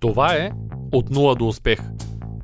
Това 0.00 0.34
е 0.34 0.50
От 0.92 1.10
нула 1.10 1.34
до 1.34 1.48
успех. 1.48 1.78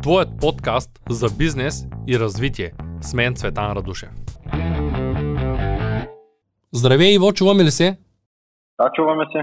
Твоят 0.02 0.28
подкаст 0.40 0.90
за 1.08 1.26
бизнес 1.38 1.86
и 2.08 2.18
развитие. 2.18 2.72
С 3.00 3.14
мен 3.14 3.34
Цветан 3.34 3.72
Радушев. 3.72 4.10
Здравей, 6.72 7.14
Иво, 7.14 7.32
чуваме 7.32 7.64
ли 7.64 7.70
се? 7.70 7.98
Да, 8.80 8.90
чуваме 8.96 9.24
се. 9.32 9.42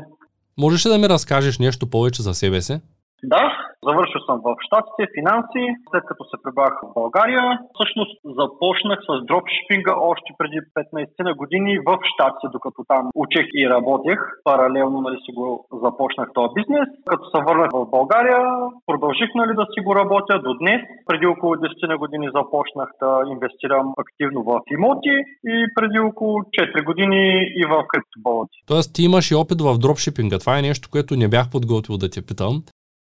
Можеш 0.58 0.86
ли 0.86 0.90
да 0.90 0.98
ми 0.98 1.10
разкажеш 1.10 1.60
нещо 1.60 1.90
повече 1.90 2.22
за 2.22 2.34
себе 2.34 2.62
си? 2.62 2.82
Да, 3.24 3.59
Завършил 3.90 4.22
съм 4.30 4.38
в 4.48 4.50
щатите, 4.66 5.02
финанси, 5.18 5.64
след 5.90 6.04
като 6.10 6.24
се 6.30 6.38
прибрах 6.44 6.74
в 6.84 6.94
България. 7.00 7.44
Всъщност 7.76 8.14
започнах 8.40 9.00
с 9.08 9.12
дропшипинга 9.30 9.94
още 10.12 10.30
преди 10.40 10.60
15 10.78 11.28
на 11.28 11.34
години 11.42 11.74
в 11.88 11.92
щатите, 12.12 12.48
докато 12.56 12.80
там 12.94 13.04
учех 13.24 13.46
и 13.60 13.70
работех. 13.76 14.20
Паралелно 14.50 14.98
нали, 15.06 15.18
си 15.26 15.32
го 15.38 15.48
започнах 15.86 16.28
този 16.38 16.54
бизнес. 16.60 16.90
Като 17.12 17.24
се 17.32 17.40
върнах 17.48 17.72
в 17.78 17.82
България, 17.96 18.42
продължих 18.90 19.30
нали, 19.42 19.54
да 19.62 19.66
си 19.74 19.80
го 19.86 19.92
работя 20.02 20.36
до 20.46 20.52
днес. 20.62 20.82
Преди 21.10 21.26
около 21.34 21.52
10 21.56 21.88
на 21.92 21.98
години 22.04 22.28
започнах 22.40 22.90
да 23.02 23.12
инвестирам 23.34 23.88
активно 24.04 24.40
в 24.50 24.52
имоти 24.76 25.16
и 25.54 25.56
преди 25.78 26.00
около 26.10 26.36
4 26.40 26.86
години 26.90 27.22
и 27.62 27.64
в 27.72 27.74
криптобалути. 27.92 28.58
Тоест 28.72 28.90
ти 28.96 29.02
имаш 29.04 29.32
и 29.32 29.36
опит 29.42 29.60
в 29.62 29.78
дропшипинга. 29.84 30.40
Това 30.40 30.54
е 30.58 30.68
нещо, 30.70 30.90
което 30.92 31.16
не 31.16 31.28
бях 31.28 31.46
подготвил 31.52 31.98
да 31.98 32.10
те 32.10 32.22
питам. 32.30 32.56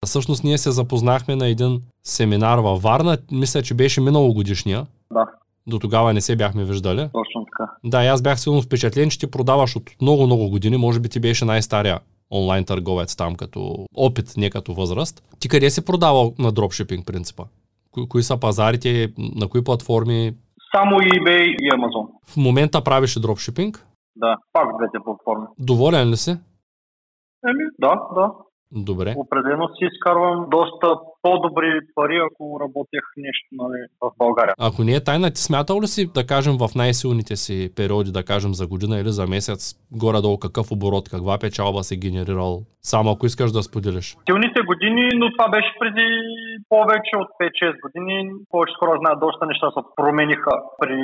Всъщност 0.06 0.44
ние 0.44 0.58
се 0.58 0.72
запознахме 0.72 1.36
на 1.36 1.48
един 1.48 1.82
семинар 2.04 2.58
във 2.58 2.82
Варна, 2.82 3.18
мисля, 3.32 3.62
че 3.62 3.74
беше 3.74 4.02
миналогодишния. 4.02 4.86
Да. 5.14 5.26
До 5.68 5.80
тогава 5.80 6.14
не 6.14 6.22
се 6.22 6.36
бяхме 6.36 6.64
виждали. 6.64 7.10
Точно 7.14 7.46
така. 7.46 7.72
Да, 7.84 8.06
аз 8.06 8.22
бях 8.22 8.40
силно 8.40 8.62
впечатлен, 8.62 9.10
че 9.10 9.20
ти 9.20 9.32
продаваш 9.32 9.76
от 9.76 9.84
много-много 10.02 10.50
години. 10.50 10.78
Може 10.78 11.00
би 11.00 11.10
ти 11.10 11.20
беше 11.20 11.46
най-стария 11.46 12.00
онлайн 12.32 12.66
търговец 12.66 13.16
там 13.16 13.36
като 13.36 13.86
опит, 13.96 14.34
не 14.38 14.50
като 14.50 14.74
възраст. 14.74 15.24
Ти 15.40 15.50
къде 15.50 15.70
си 15.70 15.86
продавал 15.86 16.34
на 16.40 16.52
дропшипинг 16.52 17.06
принципа? 17.06 17.44
Кои, 17.92 18.10
кои 18.10 18.24
са 18.24 18.40
пазарите, 18.40 19.14
на 19.18 19.48
кои 19.48 19.64
платформи? 19.64 20.34
Само 20.76 20.96
eBay 20.96 21.44
и 21.44 21.72
Amazon. 21.72 22.08
В 22.28 22.38
момента 22.38 22.84
правиш 22.84 23.16
и 23.16 23.22
дропшипинг? 23.22 23.86
Да, 24.16 24.36
пак 24.54 24.68
двете 24.78 25.04
платформи. 25.04 25.46
Доволен 25.60 26.10
ли 26.10 26.18
си? 26.18 26.32
Еми, 27.50 27.64
да, 27.80 27.96
да. 28.16 28.32
Добре. 28.72 29.14
Определено 29.18 29.68
си 29.68 29.86
изкарвам 29.92 30.46
доста 30.50 30.88
по-добри 31.22 31.80
пари, 31.96 32.18
ако 32.32 32.60
работех 32.60 33.04
нещо 33.18 33.48
нали, 33.52 33.80
в 34.02 34.12
България. 34.18 34.54
Ако 34.60 34.84
не 34.84 34.94
е 34.96 35.04
тайна, 35.04 35.32
ти 35.32 35.42
смятал 35.42 35.82
ли 35.82 35.88
си, 35.88 36.12
да 36.14 36.28
кажем, 36.28 36.54
в 36.64 36.76
най-силните 36.76 37.36
си 37.36 37.70
периоди, 37.76 38.12
да 38.12 38.24
кажем 38.24 38.54
за 38.54 38.68
година 38.68 39.00
или 39.00 39.12
за 39.20 39.28
месец, 39.28 39.62
горе-долу 39.92 40.38
какъв 40.38 40.72
оборот, 40.72 41.10
каква 41.10 41.38
печалба 41.42 41.84
си 41.84 41.98
генерирал, 41.98 42.54
само 42.82 43.12
ако 43.12 43.26
искаш 43.26 43.52
да 43.52 43.64
споделиш? 43.64 44.08
Силните 44.30 44.62
години, 44.70 45.10
но 45.20 45.26
това 45.32 45.48
беше 45.50 45.72
преди 45.80 46.08
повече 46.70 47.14
от 47.24 47.30
5-6 47.42 47.82
години. 47.86 48.32
Повече 48.52 48.74
хора 48.80 49.00
знаят, 49.00 49.20
доста 49.20 49.46
неща 49.46 49.68
се 49.72 49.82
промениха 49.96 50.54
при 50.82 50.98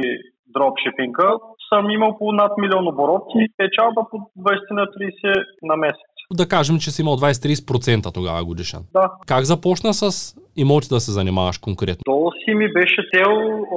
дропшипинга. 0.53 1.30
Съм 1.70 1.89
имал 1.89 2.17
по 2.17 2.31
над 2.31 2.52
милион 2.58 2.88
оборот 2.88 3.25
и 3.36 3.44
печалба 3.58 4.02
по 4.11 4.17
20 4.17 4.72
на 4.80 4.86
30 4.86 5.45
на 5.70 5.75
месец 5.77 6.12
да 6.31 6.45
кажем, 6.47 6.75
че 6.83 6.91
си 6.91 7.02
имал 7.02 7.16
20-30% 7.17 8.13
тогава 8.13 8.45
годишен. 8.45 8.81
Да. 8.93 9.05
Как 9.27 9.43
започна 9.43 9.93
с 9.93 10.03
имоти 10.63 10.88
да 10.95 10.99
се 11.05 11.11
занимаваш 11.19 11.57
конкретно? 11.57 12.03
То 12.05 12.31
си 12.41 12.52
ми 12.59 12.67
беше 12.80 13.02
цел 13.13 13.31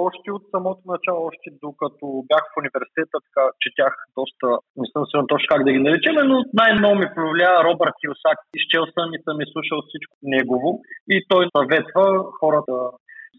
още 0.07 0.29
от 0.37 0.45
самото 0.55 0.83
начало, 0.95 1.27
още 1.31 1.49
докато 1.67 2.05
бях 2.31 2.45
в 2.51 2.59
университета, 2.63 3.17
така 3.27 3.45
четях 3.65 3.93
доста, 4.19 4.49
не 4.81 4.87
съм 4.93 5.03
сигурен 5.07 5.31
точно 5.33 5.53
как 5.53 5.63
да 5.67 5.73
ги 5.75 5.85
наречем, 5.87 6.15
но 6.33 6.37
най-много 6.63 6.95
ми 7.03 7.09
повлия 7.19 7.51
Робърт 7.67 7.95
Киосак. 8.01 8.39
Изчел 8.59 8.85
съм 8.97 9.09
и 9.17 9.19
съм 9.27 9.37
изслушал 9.45 9.79
всичко 9.89 10.15
негово 10.35 10.71
и 11.15 11.17
той 11.31 11.43
съветва 11.57 12.05
хората 12.41 12.75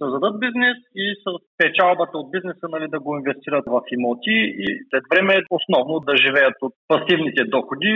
създадат 0.02 0.40
бизнес 0.46 0.78
и 1.04 1.06
с 1.24 1.26
печалбата 1.60 2.16
от 2.22 2.32
бизнеса 2.36 2.66
нали, 2.74 2.88
да 2.96 3.00
го 3.00 3.12
инвестират 3.20 3.66
в 3.74 3.82
имоти 3.96 4.38
и 4.64 4.68
след 4.90 5.04
време 5.12 5.34
основно 5.58 5.96
да 6.08 6.14
живеят 6.26 6.58
от 6.62 6.74
пасивните 6.88 7.44
доходи 7.56 7.96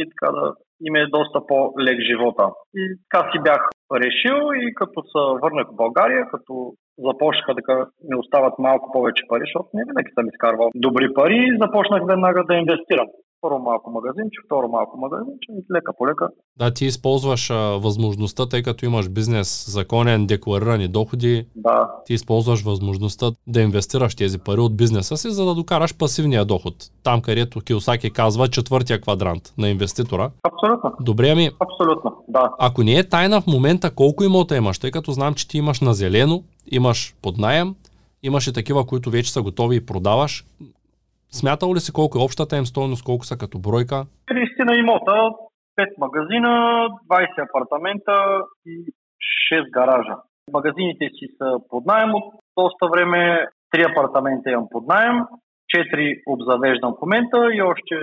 и 0.00 0.02
така 0.10 0.28
да 0.36 0.54
им 0.86 0.94
е 0.96 1.12
доста 1.16 1.38
по-лек 1.46 1.98
живота. 2.10 2.46
И 2.74 2.82
така 3.02 3.20
си 3.30 3.38
бях 3.46 3.62
решил 4.04 4.38
и 4.62 4.74
като 4.74 4.98
се 5.12 5.22
върнах 5.42 5.66
в 5.68 5.80
България, 5.82 6.22
като 6.32 6.54
започнаха 6.98 7.54
да 7.54 7.62
ми 8.08 8.14
остават 8.22 8.54
малко 8.58 8.92
повече 8.92 9.22
пари, 9.28 9.44
защото 9.46 9.68
не 9.74 9.86
винаги 9.88 10.10
съм 10.14 10.28
изкарвал 10.28 10.68
добри 10.74 11.14
пари 11.14 11.38
и 11.48 11.58
започнах 11.62 12.02
веднага 12.06 12.44
да 12.48 12.54
инвестирам 12.54 13.08
първо 13.48 13.62
малко 13.62 13.90
магазинче, 13.90 14.38
второ 14.46 14.68
малко 14.68 14.98
магазинче 14.98 15.48
и 15.50 15.74
лека 15.76 15.92
по 15.98 16.08
лека. 16.08 16.28
Да, 16.56 16.70
ти 16.74 16.84
използваш 16.84 17.50
а, 17.50 17.54
възможността, 17.56 18.48
тъй 18.48 18.62
като 18.62 18.84
имаш 18.86 19.08
бизнес, 19.08 19.70
законен, 19.70 20.26
декларирани 20.26 20.88
доходи. 20.88 21.46
Да. 21.56 21.90
Ти 22.06 22.14
използваш 22.14 22.62
възможността 22.62 23.32
да 23.46 23.60
инвестираш 23.60 24.14
тези 24.14 24.38
пари 24.38 24.60
от 24.60 24.76
бизнеса 24.76 25.16
си, 25.16 25.30
за 25.30 25.44
да 25.44 25.54
докараш 25.54 25.96
пасивния 25.98 26.44
доход. 26.44 26.74
Там, 27.02 27.22
където 27.22 27.60
Киосаки 27.60 28.10
казва 28.10 28.48
четвъртия 28.48 29.00
квадрант 29.00 29.54
на 29.58 29.68
инвеститора. 29.68 30.30
Абсолютно. 30.42 30.92
Добре, 31.00 31.30
ами. 31.30 31.50
Абсолютно, 31.60 32.24
да. 32.28 32.50
Ако 32.58 32.82
не 32.82 32.94
е 32.94 33.08
тайна 33.08 33.40
в 33.40 33.46
момента 33.46 33.94
колко 33.94 34.24
имота 34.24 34.56
имаш, 34.56 34.78
тъй 34.78 34.90
като 34.90 35.12
знам, 35.12 35.34
че 35.34 35.48
ти 35.48 35.58
имаш 35.58 35.80
на 35.80 35.94
зелено, 35.94 36.42
имаш 36.70 37.14
под 37.22 37.38
найем, 37.38 37.74
имаш 38.22 38.46
и 38.46 38.52
такива, 38.52 38.86
които 38.86 39.10
вече 39.10 39.32
са 39.32 39.42
готови 39.42 39.76
и 39.76 39.86
продаваш. 39.86 40.44
Смятал 41.30 41.74
ли 41.74 41.80
си 41.80 41.92
колко 41.92 42.18
е 42.18 42.24
общата 42.24 42.56
им 42.56 42.66
стоеност, 42.66 43.04
колко 43.04 43.24
са 43.24 43.36
като 43.38 43.58
бройка? 43.58 43.94
30 43.94 44.64
на 44.70 44.76
имота, 44.76 45.16
5 45.78 45.98
магазина, 45.98 46.50
20 47.10 47.48
апартамента 47.48 48.42
и 48.66 48.92
6 49.52 49.70
гаража. 49.70 50.16
Магазините 50.52 51.04
си 51.18 51.26
са 51.38 51.58
под 51.68 51.86
найем 51.86 52.14
от 52.14 52.34
доста 52.58 52.88
време, 52.88 53.46
3 53.74 53.90
апартамента 53.90 54.50
имам 54.50 54.66
под 54.70 54.86
найем, 54.86 55.16
4 55.74 56.22
обзавеждам 56.26 56.94
в 56.94 57.00
момента 57.02 57.38
и 57.54 57.62
още 57.62 57.94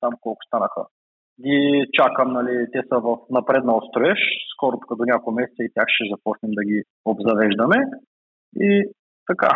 там 0.00 0.12
колко 0.20 0.38
станаха. 0.46 0.82
Ги 1.44 1.86
чакам, 1.92 2.32
нали, 2.32 2.66
те 2.72 2.80
са 2.88 3.00
в 3.00 3.16
напреднал 3.30 3.80
строеж, 3.88 4.18
скоро 4.54 4.76
тук 4.80 4.98
до 4.98 5.04
няколко 5.04 5.32
месеца 5.32 5.60
и 5.64 5.72
тях 5.74 5.88
ще 5.88 6.12
започнем 6.12 6.52
да 6.58 6.64
ги 6.64 6.82
обзавеждаме. 7.04 7.76
И 8.56 8.68
така. 9.26 9.48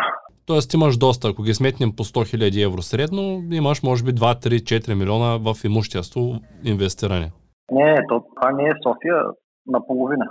Тоест 0.45 0.73
имаш 0.73 0.97
доста, 0.97 1.27
ако 1.27 1.43
ги 1.43 1.53
сметнем 1.53 1.95
по 1.95 2.03
100 2.03 2.37
000 2.37 2.65
евро 2.65 2.81
средно, 2.81 3.43
имаш 3.51 3.83
може 3.83 4.03
би 4.03 4.13
2, 4.13 4.45
3, 4.47 4.61
4 4.61 4.93
милиона 4.93 5.37
в 5.37 5.55
имущество 5.65 6.35
инвестиране. 6.63 7.31
Не, 7.71 7.95
то, 8.09 8.23
това 8.35 8.51
не 8.51 8.63
е 8.63 8.73
София 8.83 9.23
наполовина. 9.67 10.25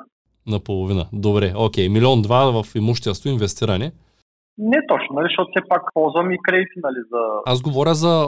Наполовина. 0.47 1.07
Добре, 1.13 1.53
окей. 1.57 1.89
Милион 1.89 2.23
два 2.23 2.63
в 2.63 2.75
имущество 2.75 3.29
инвестиране. 3.29 3.93
Не 4.59 4.79
точно, 4.89 5.09
нали, 5.17 5.27
защото 5.31 5.51
все 5.55 5.69
пак 5.69 5.83
ползвам 5.95 6.31
и 6.31 6.39
кредити, 6.43 6.81
нали, 6.83 6.99
за... 7.11 7.19
Аз 7.47 7.63
говоря 7.63 7.95
за 7.95 8.27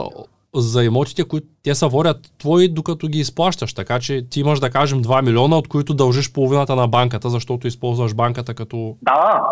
за 0.55 0.83
имотите, 0.83 1.27
които 1.27 1.47
те 1.63 1.75
са 1.75 1.87
ворят 1.87 2.17
твои, 2.37 2.73
докато 2.73 3.07
ги 3.07 3.19
изплащаш. 3.19 3.73
Така 3.73 3.99
че 3.99 4.29
ти 4.29 4.39
имаш 4.39 4.59
да 4.59 4.69
кажем 4.69 5.03
2 5.03 5.25
милиона, 5.25 5.57
от 5.57 5.67
които 5.67 5.93
дължиш 5.93 6.33
половината 6.33 6.75
на 6.75 6.87
банката, 6.87 7.29
защото 7.29 7.67
използваш 7.67 8.15
банката 8.15 8.53
като... 8.53 8.97
Да, 9.01 9.43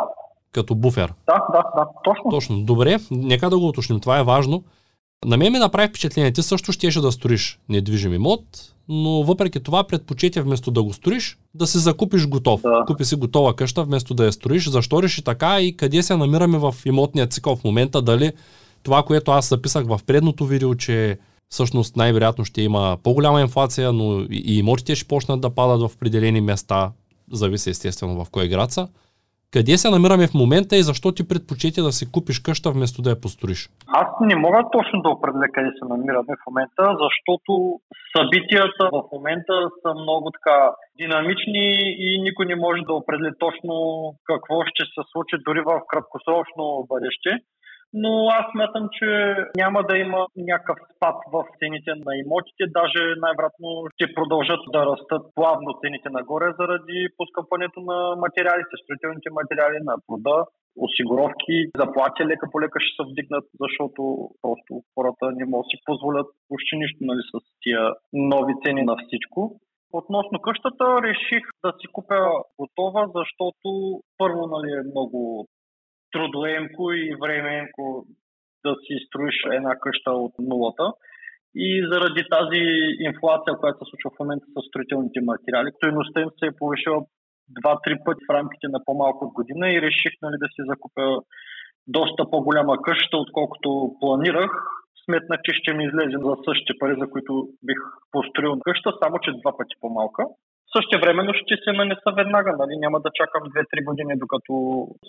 като 0.57 0.75
буфер. 0.75 1.13
Да, 1.25 1.45
да, 1.53 1.63
да, 1.75 1.87
точно. 2.03 2.31
Точно. 2.31 2.61
Добре, 2.61 2.97
нека 3.11 3.49
да 3.49 3.59
го 3.59 3.67
уточним. 3.67 3.99
Това 3.99 4.19
е 4.19 4.23
важно. 4.23 4.63
На 5.25 5.37
мен 5.37 5.53
ми 5.53 5.59
направи 5.59 5.87
впечатление, 5.87 6.31
ти 6.31 6.43
също 6.43 6.71
щеше 6.71 7.01
да 7.01 7.11
строиш 7.11 7.59
недвижим 7.69 8.13
имот, 8.13 8.41
но 8.87 9.23
въпреки 9.23 9.59
това 9.59 9.83
предпочете 9.83 10.41
вместо 10.41 10.71
да 10.71 10.83
го 10.83 10.93
строиш, 10.93 11.37
да 11.53 11.67
се 11.67 11.79
закупиш 11.79 12.27
готов. 12.27 12.61
Да. 12.61 12.83
Купи 12.87 13.05
си 13.05 13.15
готова 13.15 13.53
къща, 13.53 13.83
вместо 13.83 14.13
да 14.13 14.25
я 14.25 14.31
строиш. 14.31 14.69
Защо 14.69 15.03
реши 15.03 15.23
така 15.23 15.61
и 15.61 15.77
къде 15.77 16.03
се 16.03 16.17
намираме 16.17 16.57
в 16.57 16.75
имотния 16.85 17.27
цикъл 17.27 17.55
в 17.55 17.63
момента? 17.63 18.01
Дали 18.01 18.31
това, 18.83 19.03
което 19.03 19.31
аз 19.31 19.49
записах 19.49 19.85
в 19.85 19.99
предното 20.07 20.45
видео, 20.45 20.75
че 20.75 21.17
всъщност 21.49 21.95
най-вероятно 21.95 22.45
ще 22.45 22.61
има 22.61 22.97
по-голяма 23.03 23.41
инфлация, 23.41 23.93
но 23.93 24.21
и 24.29 24.57
имотите 24.57 24.95
ще 24.95 25.07
почнат 25.07 25.41
да 25.41 25.49
падат 25.49 25.81
в 25.81 25.95
определени 25.95 26.41
места, 26.41 26.91
зависи 27.31 27.69
естествено 27.69 28.25
в 28.25 28.29
кой 28.29 28.47
град 28.47 28.71
са. 28.71 28.87
Къде 29.57 29.75
се 29.77 29.89
намираме 29.95 30.25
в 30.27 30.37
момента 30.41 30.73
и 30.77 30.87
защо 30.89 31.07
ти 31.11 31.21
предпочете 31.31 31.79
да 31.87 31.91
си 31.97 32.03
купиш 32.13 32.37
къща 32.47 32.67
вместо 32.71 32.97
да 33.01 33.09
я 33.13 33.21
построиш? 33.23 33.61
Аз 34.01 34.07
не 34.29 34.35
мога 34.45 34.59
точно 34.75 34.97
да 35.05 35.09
определя 35.15 35.47
къде 35.55 35.71
се 35.77 35.85
намираме 35.93 36.33
в 36.39 36.45
момента, 36.47 36.83
защото 37.03 37.51
събитията 38.15 38.83
в 38.97 39.01
момента 39.15 39.53
са 39.81 39.89
много 40.03 40.27
така 40.37 40.57
динамични 41.01 41.67
и 42.05 42.07
никой 42.25 42.45
не 42.51 42.57
може 42.65 42.81
да 42.89 42.93
определи 42.99 43.33
точно 43.45 43.73
какво 44.29 44.55
ще 44.69 44.83
се 44.93 45.01
случи 45.11 45.35
дори 45.47 45.61
в 45.69 45.71
краткосрочно 45.91 46.63
бъдеще 46.91 47.31
но 48.01 48.11
аз 48.39 48.45
смятам, 48.51 48.85
че 48.97 49.09
няма 49.61 49.79
да 49.89 49.97
има 49.97 50.21
някакъв 50.51 50.77
спад 50.95 51.17
в 51.33 51.35
цените 51.59 51.91
на 52.05 52.11
имотите, 52.23 52.63
даже 52.79 53.01
най-вероятно 53.25 53.69
ще 53.93 54.13
продължат 54.17 54.61
да 54.75 54.81
растат 54.91 55.23
плавно 55.37 55.69
цените 55.81 56.09
нагоре 56.17 56.47
заради 56.59 56.99
поскъпването 57.17 57.79
на 57.91 57.99
материалите, 58.25 58.73
строителните 58.83 59.29
материали 59.39 59.79
на 59.89 59.95
труда, 60.05 60.37
осигуровки, 60.85 61.55
заплати 61.81 62.21
лека 62.29 62.45
по 62.51 62.61
лека 62.61 62.77
ще 62.79 62.95
се 62.95 63.03
вдигнат, 63.09 63.45
защото 63.63 64.01
просто 64.43 64.71
хората 64.93 65.25
не 65.39 65.45
могат 65.45 65.65
да 65.65 65.71
си 65.71 65.77
позволят 65.87 66.27
почти 66.49 66.73
нищо 66.81 67.01
нали, 67.09 67.23
с 67.31 67.33
тия 67.61 67.81
нови 68.33 68.53
цени 68.63 68.83
на 68.89 68.95
всичко. 69.03 69.39
Относно 69.99 70.37
къщата, 70.45 70.85
реших 71.07 71.43
да 71.63 71.71
си 71.79 71.87
купя 71.95 72.21
готова, 72.59 73.01
защото 73.19 73.67
първо 74.17 74.41
нали, 74.53 74.71
е 74.79 74.89
много 74.91 75.47
трудоемко 76.11 76.91
и 76.91 77.15
времеемко 77.23 78.05
да 78.65 78.75
си 78.83 78.93
строиш 79.05 79.37
една 79.51 79.73
къща 79.83 80.11
от 80.11 80.33
нулата. 80.39 80.93
И 81.55 81.69
заради 81.91 82.21
тази 82.35 82.61
инфлация, 83.09 83.53
която 83.59 83.77
се 83.79 83.89
случва 83.89 84.09
в 84.11 84.19
момента 84.19 84.47
с 84.53 84.57
строителните 84.67 85.19
материали, 85.31 85.75
стоеността 85.77 86.21
им 86.21 86.29
се 86.39 86.45
е 86.47 86.57
повишила 86.59 86.99
два-три 87.59 87.95
пъти 88.05 88.23
в 88.27 88.33
рамките 88.37 88.67
на 88.75 88.79
по-малко 88.85 89.25
от 89.25 89.33
година 89.39 89.65
и 89.71 89.81
реших 89.87 90.13
нали, 90.21 90.37
да 90.43 90.47
си 90.53 90.61
закупя 90.71 91.07
доста 91.87 92.21
по-голяма 92.31 92.81
къща, 92.87 93.17
отколкото 93.17 93.69
планирах. 93.99 94.51
Сметнах, 95.05 95.39
че 95.45 95.51
ще 95.59 95.73
ми 95.73 95.83
излезе 95.85 96.17
за 96.25 96.33
същите 96.47 96.73
пари, 96.79 96.95
за 97.01 97.09
които 97.13 97.33
бих 97.67 97.79
построил 98.11 98.59
къща, 98.59 98.89
само 99.01 99.15
че 99.23 99.39
два 99.41 99.51
пъти 99.57 99.75
по-малка. 99.81 100.23
Също 100.77 100.99
времено 101.03 101.31
ще 101.33 101.55
се 101.63 101.71
нанеса 101.71 102.09
веднага, 102.17 102.51
нали? 102.59 102.73
няма 102.77 102.97
да 102.99 103.09
чакам 103.19 103.43
2-3 103.43 103.85
години 103.85 104.13
докато 104.23 104.53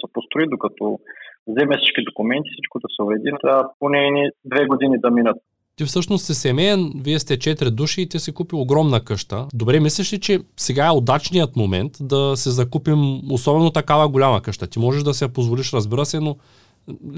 се 0.00 0.06
построи, 0.12 0.46
докато 0.54 0.98
вземе 1.46 1.76
всички 1.76 2.00
документи, 2.08 2.50
всичко 2.52 2.78
да 2.78 2.88
се 2.94 3.02
уреди, 3.06 3.30
трябва 3.42 3.64
поне 3.78 4.30
две 4.44 4.66
години 4.66 4.96
да 4.98 5.10
минат. 5.10 5.36
Ти 5.76 5.84
всъщност 5.84 6.24
си 6.26 6.34
семейен, 6.34 6.92
вие 7.04 7.18
сте 7.18 7.38
четири 7.38 7.70
души 7.70 8.02
и 8.02 8.08
ти 8.08 8.18
си 8.18 8.34
купил 8.34 8.60
огромна 8.60 9.04
къща. 9.04 9.46
Добре, 9.54 9.80
мислиш 9.80 10.12
ли, 10.12 10.20
че 10.20 10.38
сега 10.56 10.86
е 10.86 10.96
удачният 11.00 11.56
момент 11.56 11.92
да 12.00 12.36
се 12.36 12.50
закупим 12.50 13.00
особено 13.32 13.70
такава 13.70 14.08
голяма 14.08 14.42
къща? 14.42 14.66
Ти 14.66 14.78
можеш 14.78 15.02
да 15.02 15.14
се 15.14 15.24
я 15.24 15.32
позволиш, 15.32 15.72
разбира 15.72 16.04
се, 16.04 16.20
но 16.20 16.36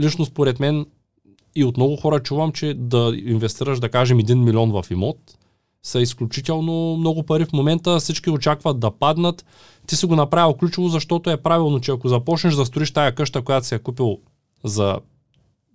лично 0.04 0.24
според 0.24 0.60
мен 0.60 0.86
и 1.56 1.64
от 1.64 1.76
много 1.76 1.96
хора 1.96 2.20
чувам, 2.20 2.52
че 2.52 2.74
да 2.74 3.12
инвестираш, 3.24 3.80
да 3.80 3.88
кажем, 3.88 4.18
1 4.18 4.44
милион 4.44 4.70
в 4.70 4.90
имот, 4.90 5.16
са 5.82 6.00
изключително 6.00 6.96
много 6.96 7.22
пари 7.22 7.44
в 7.44 7.52
момента, 7.52 7.98
всички 7.98 8.30
очакват 8.30 8.80
да 8.80 8.90
паднат. 8.90 9.44
Ти 9.86 9.96
си 9.96 10.06
го 10.06 10.16
направил 10.16 10.54
ключово, 10.54 10.88
защото 10.88 11.30
е 11.30 11.36
правилно, 11.36 11.80
че 11.80 11.90
ако 11.90 12.08
започнеш 12.08 12.54
да 12.54 12.66
строиш 12.66 12.90
тая 12.90 13.14
къща, 13.14 13.42
която 13.42 13.66
си 13.66 13.74
е 13.74 13.78
купил 13.78 14.18
за 14.64 14.98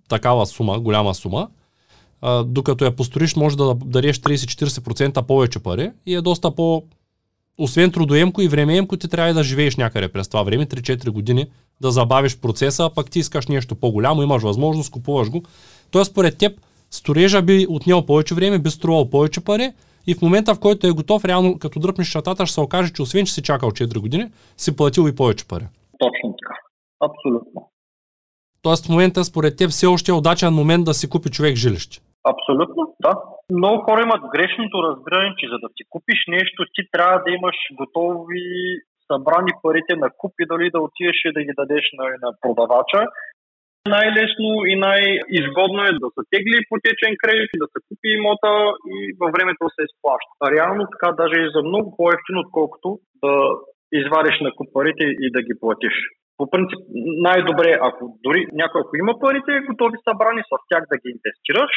такава 0.08 0.46
сума, 0.46 0.80
голяма 0.80 1.14
сума, 1.14 1.48
а, 2.20 2.44
докато 2.44 2.84
я 2.84 2.96
построиш, 2.96 3.36
може 3.36 3.56
да 3.56 3.74
дареш 3.74 4.18
30-40% 4.18 5.22
повече 5.22 5.58
пари 5.58 5.90
и 6.06 6.14
е 6.14 6.20
доста 6.20 6.50
по... 6.50 6.82
Освен 7.58 7.92
трудоемко 7.92 8.42
и 8.42 8.48
времеемко, 8.48 8.96
ти 8.96 9.08
трябва 9.08 9.34
да 9.34 9.44
живееш 9.44 9.76
някъде 9.76 10.08
през 10.08 10.28
това 10.28 10.42
време, 10.42 10.66
3-4 10.66 11.10
години, 11.10 11.46
да 11.80 11.90
забавиш 11.90 12.36
процеса, 12.36 12.84
а 12.84 12.90
пък 12.90 13.10
ти 13.10 13.18
искаш 13.18 13.46
нещо 13.46 13.74
по-голямо, 13.74 14.22
имаш 14.22 14.42
възможност, 14.42 14.90
купуваш 14.90 15.30
го. 15.30 15.42
Тоест, 15.90 16.10
според 16.10 16.38
теб, 16.38 16.60
сторежа 16.90 17.42
би 17.42 17.66
отнел 17.68 18.06
повече 18.06 18.34
време, 18.34 18.58
би 18.58 18.70
струвал 18.70 19.10
повече 19.10 19.40
пари 19.40 19.72
и 20.06 20.14
в 20.14 20.22
момента, 20.22 20.54
в 20.54 20.60
който 20.60 20.86
е 20.86 20.98
готов, 21.00 21.24
реално 21.24 21.58
като 21.58 21.80
дръпнеш 21.80 22.08
шатата, 22.08 22.46
ще 22.46 22.54
се 22.54 22.60
окаже, 22.60 22.92
че 22.92 23.02
освен, 23.02 23.26
че 23.26 23.32
си 23.32 23.42
чакал 23.42 23.70
4 23.70 24.00
години, 24.00 24.24
си 24.56 24.76
платил 24.76 25.08
и 25.08 25.16
повече 25.16 25.48
пари. 25.48 25.66
Точно 25.98 26.36
така. 26.40 26.56
Абсолютно. 27.08 27.70
Тоест 28.62 28.86
в 28.86 28.88
момента, 28.88 29.24
според 29.24 29.56
теб, 29.56 29.70
все 29.70 29.86
още 29.86 30.10
е 30.10 30.20
удачен 30.20 30.52
момент 30.54 30.84
да 30.84 30.94
си 30.94 31.10
купи 31.10 31.28
човек 31.30 31.54
жилище. 31.56 31.96
Абсолютно, 32.32 32.82
да. 33.04 33.12
Много 33.58 33.82
хора 33.86 34.02
имат 34.02 34.22
грешното 34.34 34.76
разбиране, 34.86 35.34
че 35.38 35.46
за 35.52 35.58
да 35.64 35.68
си 35.76 35.82
купиш 35.92 36.20
нещо, 36.28 36.60
ти 36.74 36.82
трябва 36.92 37.16
да 37.24 37.30
имаш 37.38 37.56
готови 37.80 38.44
събрани 39.08 39.52
парите 39.62 39.92
на 40.02 40.08
купи, 40.20 40.42
дали 40.52 40.66
да 40.74 40.80
отидеш 40.86 41.18
и 41.24 41.32
да 41.36 41.40
ги 41.46 41.52
дадеш 41.60 41.84
на, 41.98 42.04
на 42.24 42.30
продавача. 42.42 43.00
Най-лесно 43.94 44.50
и 44.72 44.74
най-изгодно 44.86 45.80
е 45.90 45.98
да 46.02 46.08
се 46.16 46.22
тегли 46.32 46.54
ипотечен 46.58 47.12
кредит, 47.20 47.50
да 47.62 47.68
се 47.72 47.78
купи 47.86 48.08
имота 48.18 48.52
и 48.94 48.96
във 49.20 49.30
времето 49.34 49.62
се 49.74 49.82
изплаща. 49.88 50.32
Реално 50.56 50.82
така 50.94 51.08
даже 51.22 51.38
и 51.40 51.52
за 51.54 51.60
много 51.70 51.88
по-ефтино, 51.98 52.38
отколкото 52.46 52.88
да 53.22 53.32
извадиш 54.00 54.36
на 54.40 54.50
куп 54.56 54.68
парите 54.76 55.04
и 55.24 55.26
да 55.34 55.40
ги 55.46 55.54
платиш. 55.60 55.96
По 56.38 56.44
принцип, 56.52 56.80
най-добре, 57.28 57.70
ако 57.88 58.02
дори 58.24 58.40
някой, 58.60 58.80
ако 58.80 58.92
има 58.96 59.12
парите 59.24 59.52
готови 59.68 59.96
събрани, 60.06 60.42
с 60.50 60.52
тях 60.70 60.82
да 60.92 60.96
ги 61.02 61.08
инвестираш 61.16 61.72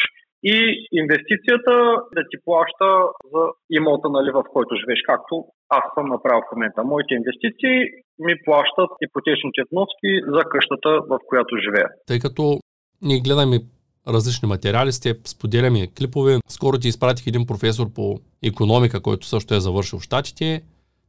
и 0.54 0.56
инвестицията 1.02 1.74
да 2.16 2.22
ти 2.30 2.38
плаща 2.46 2.90
за 3.34 3.44
имота, 3.78 4.08
нали, 4.18 4.30
в 4.38 4.44
който 4.54 4.80
живееш, 4.82 5.02
както 5.12 5.34
аз 5.78 5.84
съм 5.96 6.06
направил 6.16 6.42
в 6.44 6.52
момента. 6.56 6.90
Моите 6.94 7.14
инвестиции 7.20 7.78
ми 8.20 8.34
плащат 8.46 8.92
ипотечните 9.02 9.62
вноски 9.72 10.12
за 10.34 10.42
къщата, 10.52 10.90
в 11.10 11.20
която 11.28 11.56
живея. 11.66 11.88
Тъй 12.08 12.20
като 12.20 12.60
ние 13.02 13.20
гледаме 13.20 13.60
различни 14.08 14.48
материали, 14.48 14.92
сте 14.92 15.16
споделяме 15.26 15.88
клипове. 15.88 16.40
Скоро 16.48 16.78
ти 16.78 16.88
изпратих 16.88 17.28
един 17.28 17.46
професор 17.46 17.94
по 17.94 18.20
економика, 18.44 19.02
който 19.02 19.28
също 19.28 19.54
е 19.54 19.60
завършил 19.60 20.00
в 20.00 20.04
Штатите 20.04 20.62